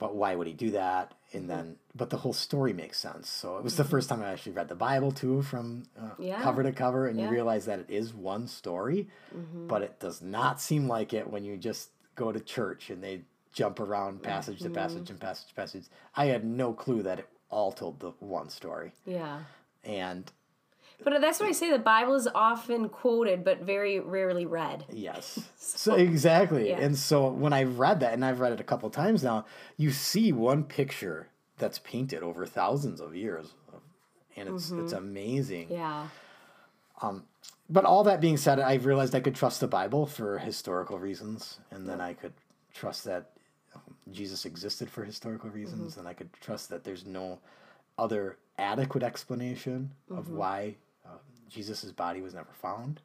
[0.00, 1.14] But why would He do that?
[1.32, 3.28] And then, but the whole story makes sense.
[3.30, 6.22] So it was the first time I actually read the Bible too, from uh, Mm-hmm.
[6.24, 6.42] Yeah.
[6.42, 7.26] cover to cover, and Yeah.
[7.26, 9.06] you realize that it is one story,
[9.68, 13.22] but it does not seem like it when you just go to church and they
[13.52, 14.68] jump around passage Mm-hmm.
[14.74, 15.84] to passage and passage to passage.
[16.16, 19.40] I had no clue that it all told the one story, Yeah.
[19.84, 20.24] and
[21.02, 24.84] But that's why I say the Bible is often quoted, but very rarely read.
[24.90, 25.38] Yes.
[25.72, 26.70] So exactly.
[26.70, 26.80] Yeah.
[26.80, 29.46] And so when I've read that, and I've read it a couple times now,
[29.76, 31.28] you see one picture
[31.58, 33.54] that's painted over thousands of years,
[34.36, 35.66] and it's it's amazing.
[35.68, 35.74] Mm-hmm.
[35.74, 36.06] Yeah.
[37.70, 41.60] But all that being said, I realized I could trust the Bible for historical reasons,
[41.70, 42.32] and then I could
[42.74, 43.30] trust that
[43.76, 47.38] um, Jesus existed for historical reasons, and I could trust that there's no
[47.96, 50.74] other adequate explanation of why
[51.50, 53.00] Jesus' body was never found,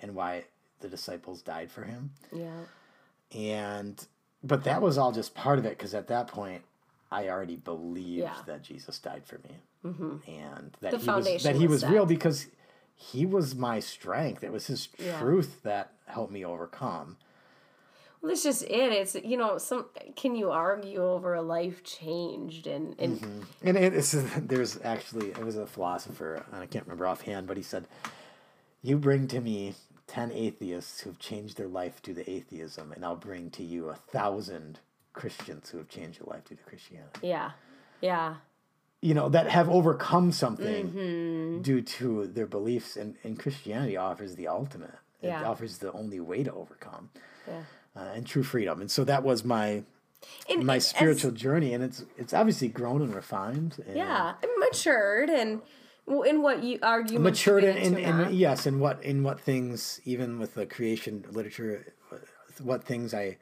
[0.00, 0.44] and why
[0.80, 2.10] the disciples died for him.
[2.32, 2.50] Yeah.
[3.32, 4.06] and
[4.42, 6.62] but that was all just part of it because at that point
[7.10, 8.36] I already believed Yeah.
[8.46, 10.30] that Jesus died for me, mm-hmm.
[10.30, 12.46] and that The he was that he was was real because
[12.94, 14.44] he was my strength.
[14.44, 15.18] It was his Yeah.
[15.18, 17.16] truth that helped me overcome.
[18.24, 18.70] Well, that's just it.
[18.90, 19.84] It's you know, some
[20.16, 23.68] can you argue over a life changed and and Mm-hmm.
[23.68, 27.58] And it, it's there's actually it was a philosopher and I can't remember offhand, but
[27.58, 27.84] he said,
[28.82, 29.74] "You bring to me
[30.06, 33.94] ten atheists who've changed their life due to atheism, and I'll bring to you a
[33.94, 34.78] thousand
[35.12, 37.50] Christians who have changed their life due to Christianity." yeah,
[38.00, 38.36] yeah,
[39.02, 41.60] you know that have overcome something Mm-hmm.
[41.60, 45.44] due to their beliefs and, and christianity offers the ultimate it Yeah.
[45.50, 47.10] offers the only way to overcome
[47.46, 47.62] yeah.
[47.96, 48.80] Uh, and true freedom.
[48.80, 49.84] And so that was my
[50.48, 51.74] And my as- spiritual journey.
[51.74, 55.60] And it's it's obviously grown and refined and yeah, and matured and
[56.06, 60.00] well, in what you argue matured in, in, in yes in what in what things
[60.04, 61.94] even with the creation literature
[62.62, 63.36] what things i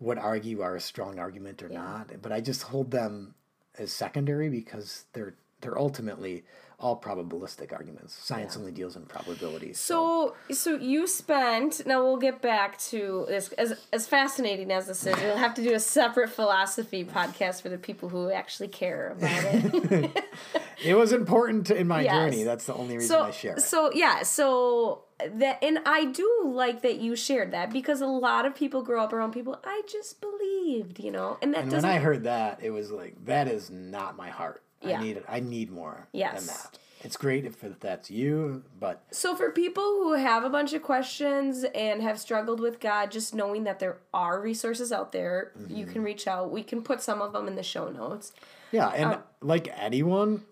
[0.00, 2.10] would argue are a strong argument or not.
[2.22, 3.34] But i just hold them
[3.78, 6.44] as secondary because they're they're ultimately
[6.78, 11.86] all probabilistic arguments science only deals in probabilities So, so you spent.
[11.86, 13.52] Now we'll get back to this.
[13.52, 17.68] As as fascinating as this is, we'll have to do a separate philosophy podcast for
[17.68, 20.24] the people who actually care about it.
[20.84, 22.14] it was important to, in my Yes.
[22.14, 25.04] journey that's the only reason so, i share it so yeah, so
[25.34, 29.02] that, and I do like that you shared that because a lot of people grow
[29.04, 31.86] up around people I just believed, you know, and that and doesn't.
[31.90, 34.98] when i heard that it was like that is not my heart Yeah.
[34.98, 35.24] i need it.
[35.28, 36.46] i need more Yes.
[36.46, 40.72] than that it's great if that's you but So for people who have a bunch
[40.74, 45.52] of questions and have struggled with God, just knowing that there are resources out there,
[45.66, 45.92] you Mm-hmm.
[45.94, 46.50] can reach out.
[46.50, 48.32] We can put some of them in the show notes.
[48.70, 50.44] Yeah, and Um, like anyone,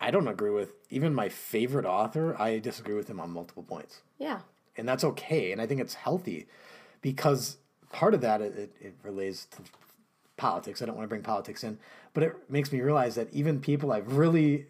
[0.00, 2.40] I don't agree with even my favorite author.
[2.40, 4.42] I disagree with him on multiple points, Yeah.
[4.76, 5.50] and that's okay.
[5.50, 6.46] And I think it's healthy
[7.02, 7.56] because
[7.90, 9.62] part of that it, it relates to
[10.40, 10.80] politics.
[10.82, 11.78] I don't want to bring politics in,
[12.14, 14.66] but it makes me realize that even people I really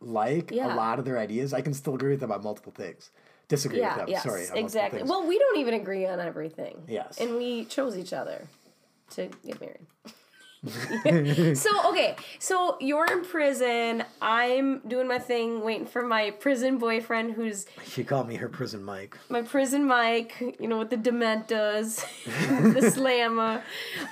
[0.00, 0.74] like Yeah.
[0.74, 3.10] a lot of their ideas, I can still agree with them about multiple things.
[3.48, 4.08] Disagree Yeah, with them.
[4.08, 5.02] yes, Sorry, exactly.
[5.04, 6.82] Well, we don't even agree on everything.
[6.88, 7.18] Yes.
[7.18, 8.48] And we chose each other
[9.10, 9.86] to get married.
[11.54, 14.04] so, okay, so you're in prison.
[14.20, 18.82] I'm doing my thing, waiting for my prison boyfriend who's she called me her prison
[18.82, 19.16] Mike.
[19.28, 23.62] my prison Mike, you know, with the Dementors, the Slamma.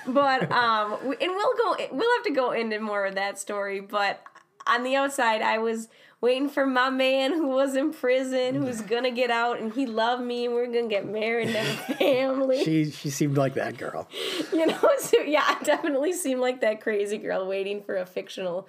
[0.07, 3.81] But, um, and we'll go, we'll have to go into more of that story.
[3.81, 4.21] But
[4.67, 5.89] on the outside, I was
[6.25, 10.23] waiting for my man who was in prison, who's gonna get out, and he loved
[10.23, 12.63] me, and we're gonna get married and have a family.
[12.63, 14.09] She she seemed like that girl.
[14.51, 18.67] you know, so yeah, I definitely seemed like that crazy girl waiting for a fictional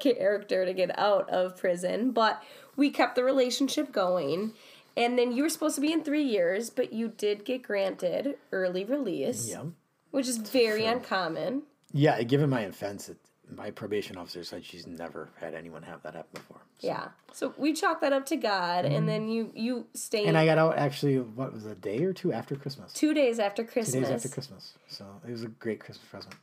[0.00, 2.10] character to get out of prison.
[2.12, 2.42] But
[2.76, 4.52] we kept the relationship going.
[4.98, 8.36] And then you were supposed to be in three years, but you did get granted
[8.50, 9.64] early release, Yeah.
[10.10, 11.64] which is very uncommon.
[11.92, 13.18] Yeah, given my offense, it,
[13.54, 16.58] my probation officer said she's never had anyone have that happen before.
[16.78, 16.86] So.
[16.88, 17.08] Yeah.
[17.32, 20.28] So we chalk that up to God, and then you you stay Mm-hmm.
[20.28, 21.18] And I got out actually.
[21.18, 22.92] What was it, a day or two after Christmas?
[22.92, 23.94] two days after Christmas.
[23.94, 24.72] Two days after Christmas.
[24.88, 26.34] So it was a great Christmas present.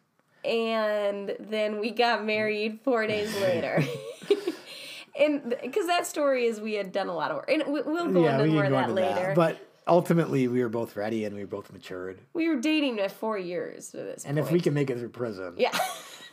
[0.45, 3.83] and then we got married four days later.
[5.19, 8.11] and because that story is we had done a lot of work, and we, we'll
[8.11, 9.33] go into more of that later.
[9.35, 12.19] But ultimately, we were both ready and we were both matured.
[12.33, 14.47] we were dating for four years at this And point.
[14.47, 15.77] if we can make it through prison, yeah,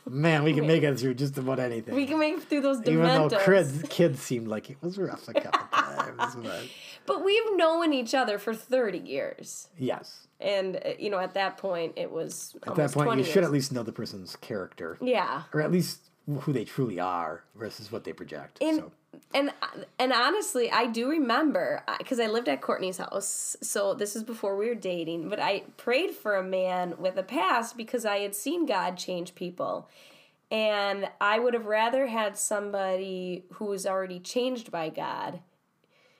[0.09, 1.95] man, we can make it through just about anything.
[1.95, 3.45] we can make it through those Even though dementors.
[3.45, 6.35] kids, kids seemed like it was rough a couple times.
[6.35, 6.67] But
[7.05, 11.57] But we've known each other for thirty years, yes, and uh, you know at that
[11.57, 14.97] point it was at that point, 20 you should at least know the person's character,
[15.01, 15.43] yeah.
[15.53, 16.10] or at least
[16.41, 18.61] who they truly are versus what they project.
[18.61, 18.91] And so
[19.33, 23.55] and uh, and honestly, I do remember uh, because I lived at Courtney's house.
[23.61, 25.29] So this is before we were dating.
[25.29, 29.35] But I prayed for a man with a past because I had seen God change
[29.35, 29.89] people,
[30.49, 35.39] and I would have rather had somebody who was already changed by God.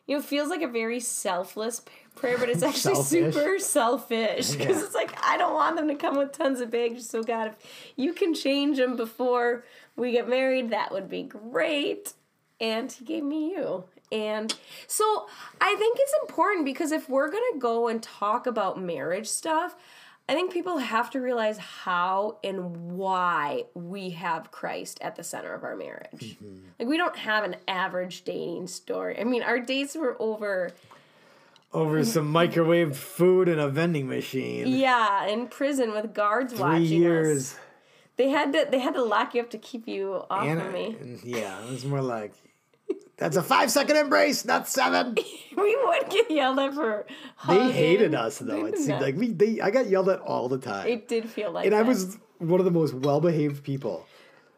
[0.07, 1.81] You know, it feels like a very selfless
[2.15, 3.33] prayer, but it's actually Selfish.
[3.33, 4.83] super selfish because Yeah.
[4.85, 7.01] it's like I don't want them to come with tons of baggage.
[7.01, 9.63] So God, if you can change them before
[9.95, 12.13] we get married, that would be great.
[12.59, 13.85] And He gave me you.
[14.11, 14.53] And
[14.87, 15.27] so
[15.61, 19.75] I think it's important because if we're gonna go and talk about marriage stuff,
[20.31, 25.53] I think people have to realize how and why we have Christ at the center
[25.53, 26.37] of our marriage.
[26.41, 26.57] Mm-hmm.
[26.79, 29.19] Like we don't have an average dating story.
[29.19, 30.71] I mean, our dates were over
[31.73, 34.67] over some microwave food and a vending machine.
[34.67, 36.91] yeah, in prison with guards Three watching us.
[36.91, 37.55] years.
[38.15, 40.71] They had to they had to lock you up to keep you off And, of
[40.71, 40.95] me.
[41.25, 42.31] yeah, it was more like
[43.17, 45.17] that's a five second embrace, not seven.
[45.53, 47.05] We would get yelled at for
[47.49, 48.65] They hated us though.
[48.65, 49.01] It seemed not.
[49.01, 50.87] like we they I got yelled at all the time.
[50.87, 54.07] It did feel like and I was one of the most well behaved people.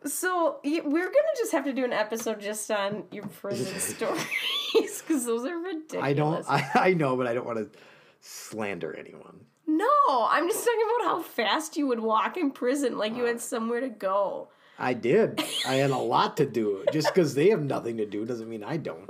[0.06, 5.26] So we're gonna just have to do an episode just on your prison stories because
[5.26, 6.06] those are ridiculous.
[6.06, 7.80] I don't I, I know, but I don't want to
[8.20, 9.46] slander anyone.
[9.66, 13.38] No, I'm just talking about how fast you would walk in prison, like you had
[13.38, 13.40] uh.
[13.40, 14.50] somewhere to go.
[14.80, 15.42] I did.
[15.68, 16.84] I had a lot to do.
[16.92, 19.10] Just because they have nothing to do doesn't mean I don't.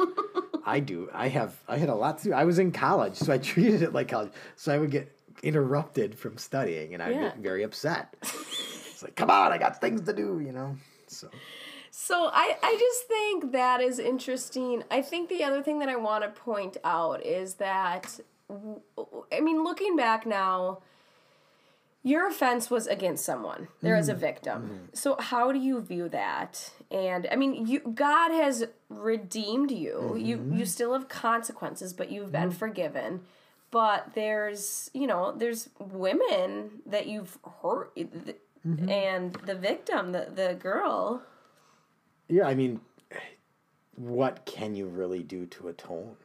[0.66, 1.10] I do.
[1.14, 1.56] I have.
[1.68, 2.34] I had a lot to do.
[2.34, 4.32] I was in college, so I treated it like college.
[4.56, 5.12] So I would get
[5.42, 7.22] interrupted from studying, and I'd Yeah.
[7.24, 8.16] get very upset.
[8.22, 10.78] it's like, come on, I got things to do, you know.
[11.08, 11.30] So
[11.92, 14.84] So I, I just think that is interesting.
[14.90, 19.64] I think the other thing that I want to point out is that, I mean,
[19.64, 20.80] looking back now,
[22.04, 23.70] your offense was against someone.
[23.82, 24.22] There is a mm-hmm.
[24.22, 24.62] victim.
[24.62, 24.86] Mm-hmm.
[24.94, 26.72] So how do you view that?
[26.92, 30.16] And I mean, you God has redeemed you.
[30.18, 30.58] You mm-hmm.
[30.58, 33.22] you still have consequences, but you've been forgiven.
[33.72, 37.98] But there's you know there's women that you've hurt,
[38.66, 41.24] and the victim, the the girl.
[42.28, 42.82] yeah, I mean,
[43.96, 46.18] what can you really do to atone?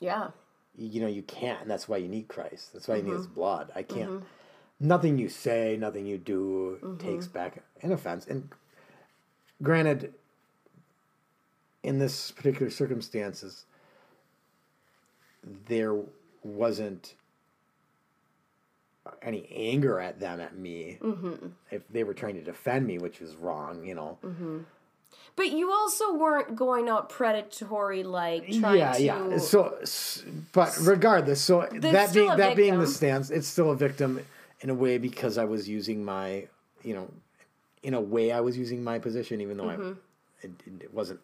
[0.00, 0.30] Yeah.
[0.76, 3.26] you know you can't and that's why you need christ that's why you need his
[3.26, 3.34] Mm-hmm.
[3.34, 4.24] blood i can't
[4.84, 6.98] nothing you say nothing you do Mm-hmm.
[6.98, 8.48] takes back an offense and
[9.62, 10.12] granted
[11.82, 13.64] in this particular circumstances
[15.68, 15.96] there
[16.42, 17.14] wasn't
[19.22, 21.46] any anger at them at me Mm-hmm.
[21.70, 24.18] if they were trying to defend me which was wrong you know
[25.36, 29.02] But you also weren't going out predatory, like trying yeah, to.
[29.02, 29.28] yeah.
[29.30, 29.38] Yeah.
[29.38, 29.78] So,
[30.52, 34.20] but regardless, so that being that being the stance, it's still a victim
[34.60, 36.46] in a way because I was using my,
[36.82, 37.08] you know,
[37.82, 39.92] in a way I was using my position, even though Mm-hmm.
[40.42, 40.50] I, it,
[40.82, 41.20] it wasn't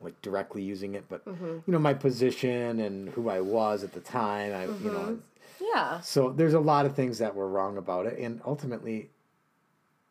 [0.00, 1.44] like directly using it, but Mm-hmm.
[1.44, 4.92] you know, my position and who I was at the time, I, you Mm-hmm.
[4.92, 5.18] know,
[5.60, 6.00] yeah.
[6.00, 9.10] so there's a lot of things that were wrong about it, and ultimately,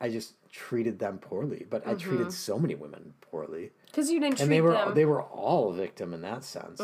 [0.02, 1.66] I just treated them poorly.
[1.70, 2.08] But I Mm-hmm.
[2.10, 4.94] treated so many women poorly, Because you didn't treat and they were them.
[4.96, 6.80] they were all a victim in that sense.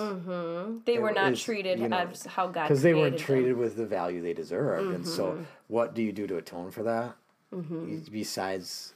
[0.86, 3.26] they were not is, treated you know, as how God because they weren't created them.
[3.26, 4.94] treated with the value they deserved.
[4.94, 5.44] And so, Mm-hmm.
[5.68, 7.16] what do you do to atone for that?
[7.52, 8.94] You- Besides,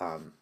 [0.00, 0.32] um,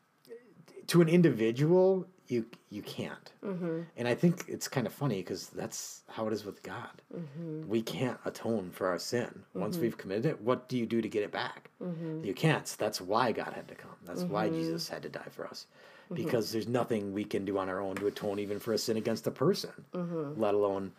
[0.87, 3.33] to an individual, you you can't.
[3.45, 3.81] Mm-hmm.
[3.97, 7.03] And I think it's kind of funny because that's how it is with God.
[7.15, 7.69] Mm-hmm.
[7.69, 10.41] We can't atone for our sin once we've committed it.
[10.41, 11.71] What do you do to get it back?
[11.83, 12.25] Mm-hmm.
[12.25, 12.67] You can't.
[12.67, 13.97] So that's why God had to come.
[14.05, 15.67] That's why Jesus had to die for us.
[16.07, 16.15] Mm-hmm.
[16.25, 18.97] Because there's nothing we can do on our own to atone even for a sin
[18.97, 20.41] against a person, Mm-hmm.
[20.41, 20.93] let alone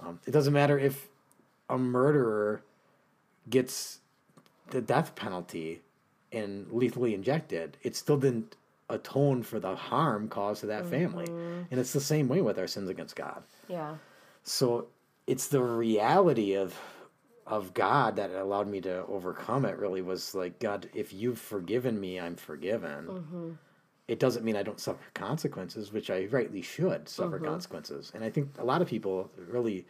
[0.00, 1.08] um, it doesn't matter if
[1.68, 2.62] a murderer
[3.50, 3.98] gets
[4.70, 5.80] the death penalty
[6.30, 8.56] and lethally injected, it still didn't
[8.90, 11.26] atone for the harm caused to that family.
[11.26, 11.62] Mm-hmm.
[11.70, 13.42] And it's the same way with our sins against God.
[13.68, 13.96] Yeah.
[14.42, 14.88] So
[15.26, 16.74] it's the reality of
[17.46, 21.98] of God that allowed me to overcome it really was like God, if you've forgiven
[21.98, 23.06] me, I'm forgiven.
[23.06, 23.50] Mm-hmm.
[24.06, 27.46] It doesn't mean I don't suffer consequences, which I rightly should suffer mm-hmm.
[27.46, 28.12] consequences.
[28.14, 29.86] And I think a lot of people really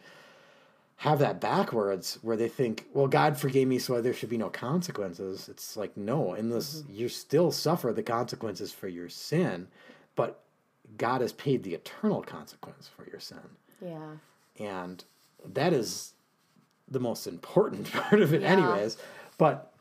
[0.99, 4.49] have that backwards where they think, well, God forgave me, so there should be no
[4.49, 5.47] consequences.
[5.47, 9.67] It's like, no, in this, you still suffer the consequences for your sin,
[10.15, 10.41] but
[10.97, 13.39] God has paid the eternal consequence for your sin.
[13.81, 14.11] Yeah.
[14.59, 15.03] And
[15.53, 16.13] that is
[16.89, 18.49] the most important part of it, Yeah.
[18.51, 18.97] anyways.
[19.37, 19.71] But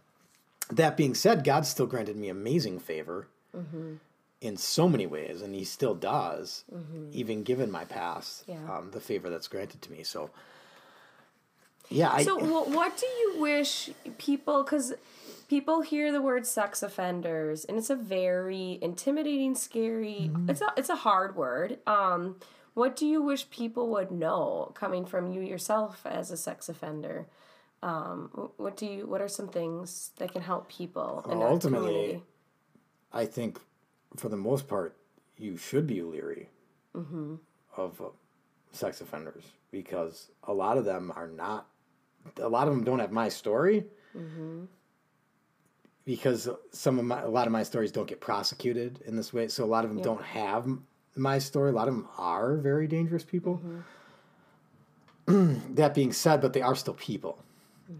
[0.71, 3.95] that being said, God still granted me amazing favor Mm-hmm.
[4.43, 6.64] in so many ways, and He still does,
[7.12, 8.66] even given my past, Mm-hmm.
[8.69, 8.77] Yeah.
[8.77, 10.05] um, the favor that's granted to me.
[10.05, 10.31] So,
[11.91, 14.62] yeah, I, So, wh- what do you wish people?
[14.62, 14.95] Because
[15.49, 20.30] people hear the word sex offenders, and it's a very intimidating, scary.
[20.32, 20.51] Mm-hmm.
[20.51, 21.78] It's a it's a hard word.
[21.86, 22.36] Um,
[22.74, 27.26] what do you wish people would know coming from you yourself as a sex offender?
[27.82, 29.07] Um, what do you?
[29.07, 31.24] What are some things that can help people?
[31.30, 32.22] In Ultimately, community?
[33.12, 33.59] I think
[34.16, 34.97] for the most part,
[35.36, 36.49] you should be leery
[36.97, 37.34] Mm-hmm.
[37.76, 38.05] of uh,
[38.72, 41.66] sex offenders because a lot of them are not.
[42.41, 43.85] A lot of them don't have my story
[44.16, 44.64] Mm-hmm.
[46.05, 49.49] because some of my a lot of my stories don't get prosecuted in this way.
[49.49, 50.66] So a lot of them don't have
[51.14, 51.71] my story.
[51.71, 53.61] A lot of them are very dangerous people.
[55.27, 55.55] Mm-hmm.
[55.75, 57.39] that being said, but they are still people,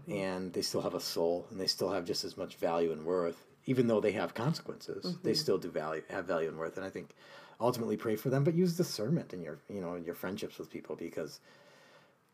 [0.07, 3.05] and they still have a soul, and they still have just as much value and
[3.05, 5.15] worth, even though they have consequences.
[5.23, 7.11] They still do value have value and worth, and I think
[7.61, 10.71] ultimately pray for them, but use discernment in your you know in your friendships with
[10.71, 11.39] people because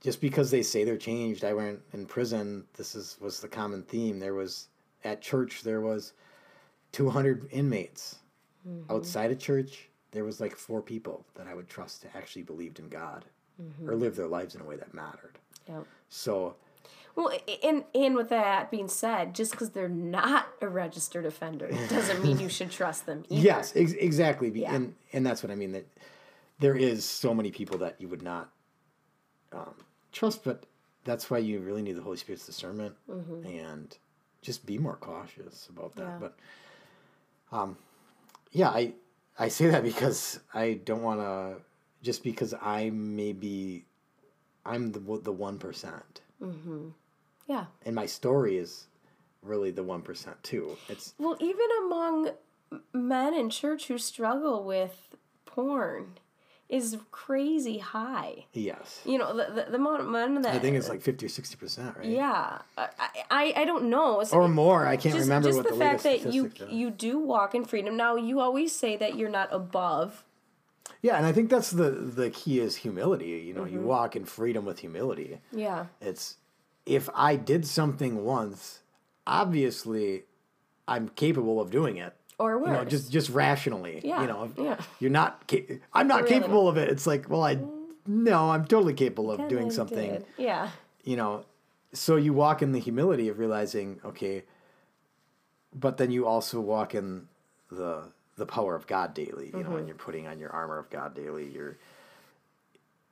[0.01, 2.65] just because they say they're changed, I went in prison.
[2.75, 4.19] This is was the common theme.
[4.19, 4.67] There was
[5.03, 6.13] at church there was
[6.91, 8.17] 200 inmates.
[8.67, 8.91] Mm-hmm.
[8.91, 12.79] Outside of church, there was like four people that I would trust to actually believed
[12.79, 13.25] in God
[13.61, 13.89] mm-hmm.
[13.89, 15.37] or live their lives in a way that mattered.
[15.67, 15.81] Yeah.
[16.09, 16.55] So
[17.15, 17.31] Well,
[17.63, 22.39] and and with that being said, just because they're not a registered offender doesn't mean
[22.39, 23.23] you should trust them.
[23.29, 23.41] Either.
[23.41, 24.73] yes, ex- exactly, Yeah.
[24.73, 25.73] and and that's what I mean.
[25.73, 25.87] That
[26.59, 28.49] there is so many people that you would not
[29.53, 29.73] um,
[30.11, 30.63] trust, but
[31.03, 32.95] that's why you really need the Holy Spirit's discernment
[33.45, 33.97] and
[34.41, 36.03] just be more cautious about that.
[36.03, 36.17] Yeah.
[36.19, 36.35] But
[37.51, 37.77] um,
[38.51, 38.93] yeah, I
[39.37, 41.61] I say that because I don't want to
[42.01, 43.85] just because I may be
[44.65, 46.21] I'm the the one percent,
[47.47, 47.65] Yeah.
[47.85, 48.87] and my story is
[49.43, 50.77] really the one percent too.
[50.89, 52.31] It's Well, even among
[52.93, 55.15] men in church who struggle with
[55.45, 56.17] porn
[56.67, 58.45] is crazy high.
[58.53, 60.55] yes, You know, the, the, the amount of that.
[60.55, 62.07] I think it's like fifty or sixty percent, right?
[62.07, 62.59] Yeah.
[62.77, 62.89] I,
[63.29, 64.23] I, I don't know.
[64.31, 64.85] Or more.
[64.87, 66.67] I can't just, remember just what the, the, fact that you are.
[66.69, 67.95] you do walk in freedom.
[67.95, 70.23] Now, you always say that you're not above.
[71.01, 73.25] Yeah, and I think that's the the key is humility.
[73.45, 73.73] You know, Mm-hmm.
[73.73, 75.39] you walk in freedom with humility.
[75.51, 75.85] Yeah.
[76.01, 76.37] It's
[76.85, 78.79] if I did something once,
[79.27, 80.23] obviously,
[80.87, 82.15] I'm capable of doing it.
[82.37, 82.67] Or worse.
[82.67, 84.01] You know, just just rationally.
[84.03, 84.77] Yeah, You know, yeah.
[84.99, 85.47] you're not.
[85.49, 86.35] Ca- I'm not Really.
[86.35, 86.89] capable of it.
[86.89, 87.57] It's like, well, I
[88.07, 90.11] no, I'm totally capable of doing something.
[90.11, 90.25] did.
[90.37, 90.69] Yeah.
[91.03, 91.45] you know
[91.93, 94.43] so you walk in the humility of realizing okay
[95.73, 97.27] but then you also walk in
[97.71, 98.03] the
[98.35, 99.71] the power of god daily you Mm-hmm.
[99.71, 101.77] know and you're putting on your armor of god daily you're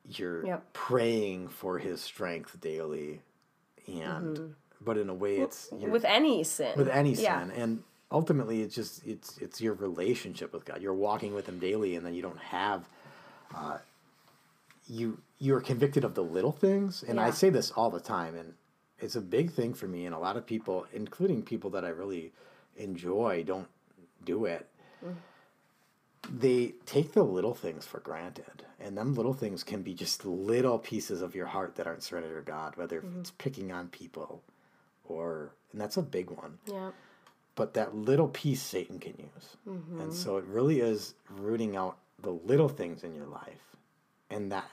[0.07, 0.73] you're Yep.
[0.73, 3.21] praying for his strength daily
[3.87, 5.91] and but in a way it's Mm-hmm.
[5.91, 6.73] With any sin.
[6.77, 7.49] with any sin Yeah.
[7.63, 10.81] and ultimately it's just it's it's your relationship with god.
[10.81, 12.87] You're walking with him daily and then you don't have
[13.53, 13.79] uh,
[14.87, 17.03] you you're convicted of the little things.
[17.05, 18.53] And i say this all the time and
[18.99, 21.89] it's a big thing for me and a lot of people including people that i
[21.89, 22.31] really
[22.77, 23.67] enjoy don't
[24.23, 24.67] do it.
[26.31, 30.79] They take the little things for granted and them little things can be just little
[30.79, 34.41] pieces of your heart that aren't surrendered to god whether it's picking on people
[35.05, 36.59] or and that's a big one.
[36.67, 36.91] Yeah.
[37.55, 39.57] But that little piece Satan can use.
[39.67, 40.01] Mm-hmm.
[40.01, 43.75] And so it really is rooting out the little things in your life,
[44.29, 44.69] and that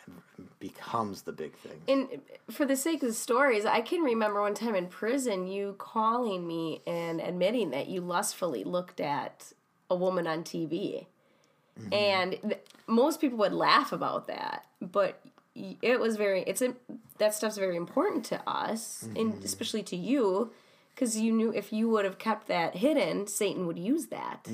[0.58, 1.80] becomes the big thing.
[1.88, 5.46] And uh, for the sake of the stories, I can remember one time in prison
[5.46, 9.52] you calling me and admitting that you lustfully looked at
[9.90, 11.06] a woman on TV.
[11.78, 11.92] Mm-hmm.
[11.92, 15.20] And th- most people would laugh about that, but
[15.54, 16.74] it was very it's a
[17.18, 19.44] that stuff's very important to us and mm-hmm.
[19.44, 20.52] especially to you
[20.94, 24.46] because you knew if you would have kept that hidden, Satan would use that.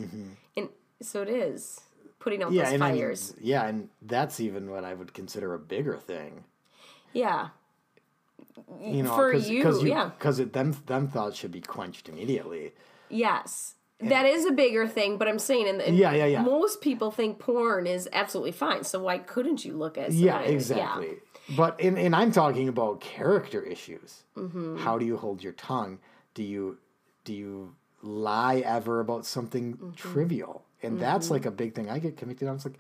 [0.56, 0.68] And
[1.02, 1.80] so it is
[2.18, 3.34] putting out those and I mean, fires.
[3.40, 6.44] yeah, and that's even what I would consider a bigger thing.
[7.12, 7.48] yeah.
[8.80, 10.10] You know, For cause, you, cause yeah.
[10.18, 12.72] because them them thoughts should be quenched immediately.
[13.10, 13.74] Yes.
[14.00, 16.42] that is a bigger thing, but I'm saying, and, and Yeah, yeah, yeah.
[16.42, 20.12] Most people think porn is absolutely fine, so why couldn't you look at?
[20.12, 21.16] Yeah, exactly.
[21.56, 24.24] But and, and I'm talking about character issues.
[24.36, 24.78] Mm-hmm.
[24.78, 25.98] How do you hold your tongue?
[26.36, 26.76] Do you
[27.24, 29.90] do you lie ever about something Mm-hmm.
[29.96, 30.64] trivial?
[30.82, 32.56] And that's like a big thing I get convicted on.
[32.56, 32.78] It's like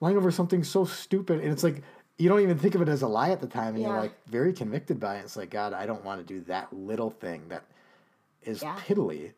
[0.00, 1.82] lying over something so stupid, and it's like
[2.16, 4.14] you don't even think of it as a lie at the time, and you're like
[4.28, 5.24] very convicted by it.
[5.24, 7.64] It's like God, I don't want to do that little thing that
[8.44, 8.76] is Yeah.
[8.78, 9.32] piddly.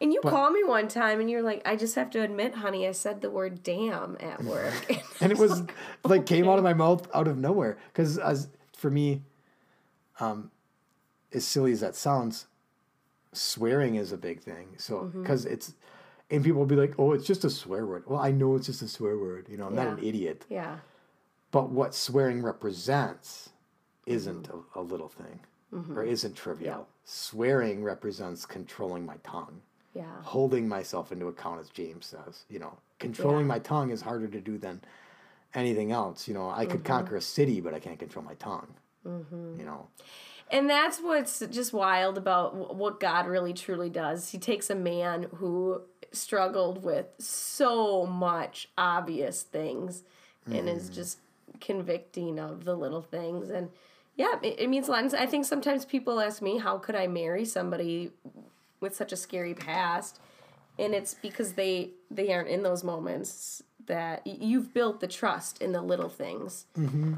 [0.00, 2.86] And you called me one time, and you're like, "I just have to admit, honey,
[2.88, 4.74] I said the word damn at work."
[5.20, 5.62] and it was
[6.04, 9.22] like came out of my mouth out of nowhere because as for me
[10.20, 10.50] um
[11.32, 12.46] as silly as that sounds
[13.32, 14.68] swearing is a big thing.
[14.76, 15.22] So Mm-hmm.
[15.22, 15.74] because it's
[16.30, 18.04] and people will be like oh it's just a swear word.
[18.06, 20.44] Well i know it's just a swear word you know i'm not an idiot.
[20.48, 20.76] Yeah,
[21.50, 23.50] but what swearing represents
[24.06, 24.78] isn't Mm-hmm.
[24.78, 25.40] a, a little thing
[25.94, 26.88] or isn't trivial.
[27.04, 29.60] Swearing represents controlling my tongue
[29.94, 32.76] yeah, holding myself into account as james says you know.
[32.98, 34.80] Controlling my tongue is harder to do than
[35.54, 36.48] anything else you know.
[36.50, 38.68] I could conquer a city but i can't control my tongue
[39.58, 39.86] you know
[40.50, 44.30] and that's what's just wild about what God really truly does.
[44.30, 45.82] He takes a man who
[46.12, 50.02] struggled with so much obvious things,
[50.46, 50.94] and is mm.
[50.94, 51.18] just
[51.60, 53.70] convicting of the little things and.
[54.16, 55.14] Yeah, it, it means a lot.
[55.14, 58.10] I think sometimes people ask me, how could I marry somebody
[58.80, 60.18] with such a scary past?
[60.76, 65.72] And it's because they they aren't in those moments that you've built the trust in
[65.72, 66.66] the little things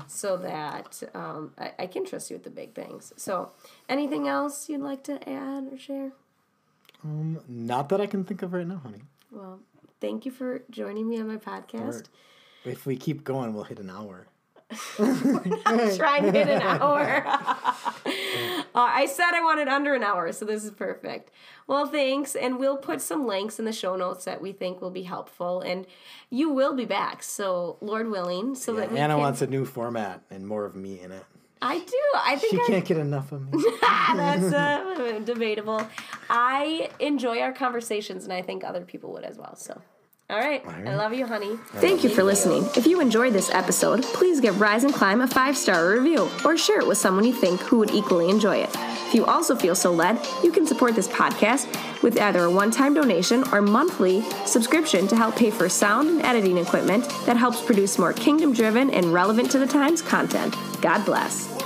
[0.07, 3.13] so that um, I, I can trust you with the big things.
[3.17, 3.51] So,
[3.89, 6.13] anything else you'd like to add or share?
[7.49, 9.01] not that i can think of right now honey
[9.31, 9.61] Well,
[10.03, 12.05] thank you for joining me on my podcast.
[12.65, 14.27] if we keep going we'll hit an hour
[14.97, 17.25] Trying to hit an hour.
[17.27, 18.11] Uh,
[18.75, 21.31] I said I wanted under an hour, so this is perfect.
[21.67, 24.91] Well, thanks, and we'll put some links in the show notes that we think will
[24.91, 25.87] be helpful, and
[26.31, 29.21] you will be back, so Lord willing, so that we anna can.
[29.21, 31.25] wants a new format and more of me in it
[31.63, 32.03] I do.
[32.15, 35.87] I think she I can't get enough of me That's uh, debatable.
[36.31, 39.57] I enjoy our conversations, and I think other people would as well.
[39.57, 39.81] So,
[40.31, 40.65] all right.
[40.67, 41.57] I love you, honey.
[41.75, 42.65] Thank you for listening.
[42.77, 46.57] If you enjoyed this episode, please give Rise and Climb a five star review or
[46.57, 48.71] share it with someone you think who would equally enjoy it.
[49.09, 51.67] If you also feel so led, you can support this podcast
[52.03, 56.23] with either a one time donation or monthly subscription to help pay for sound and
[56.23, 60.55] editing equipment that helps produce more kingdom driven and relevant to the times content.
[60.81, 61.60] God bless.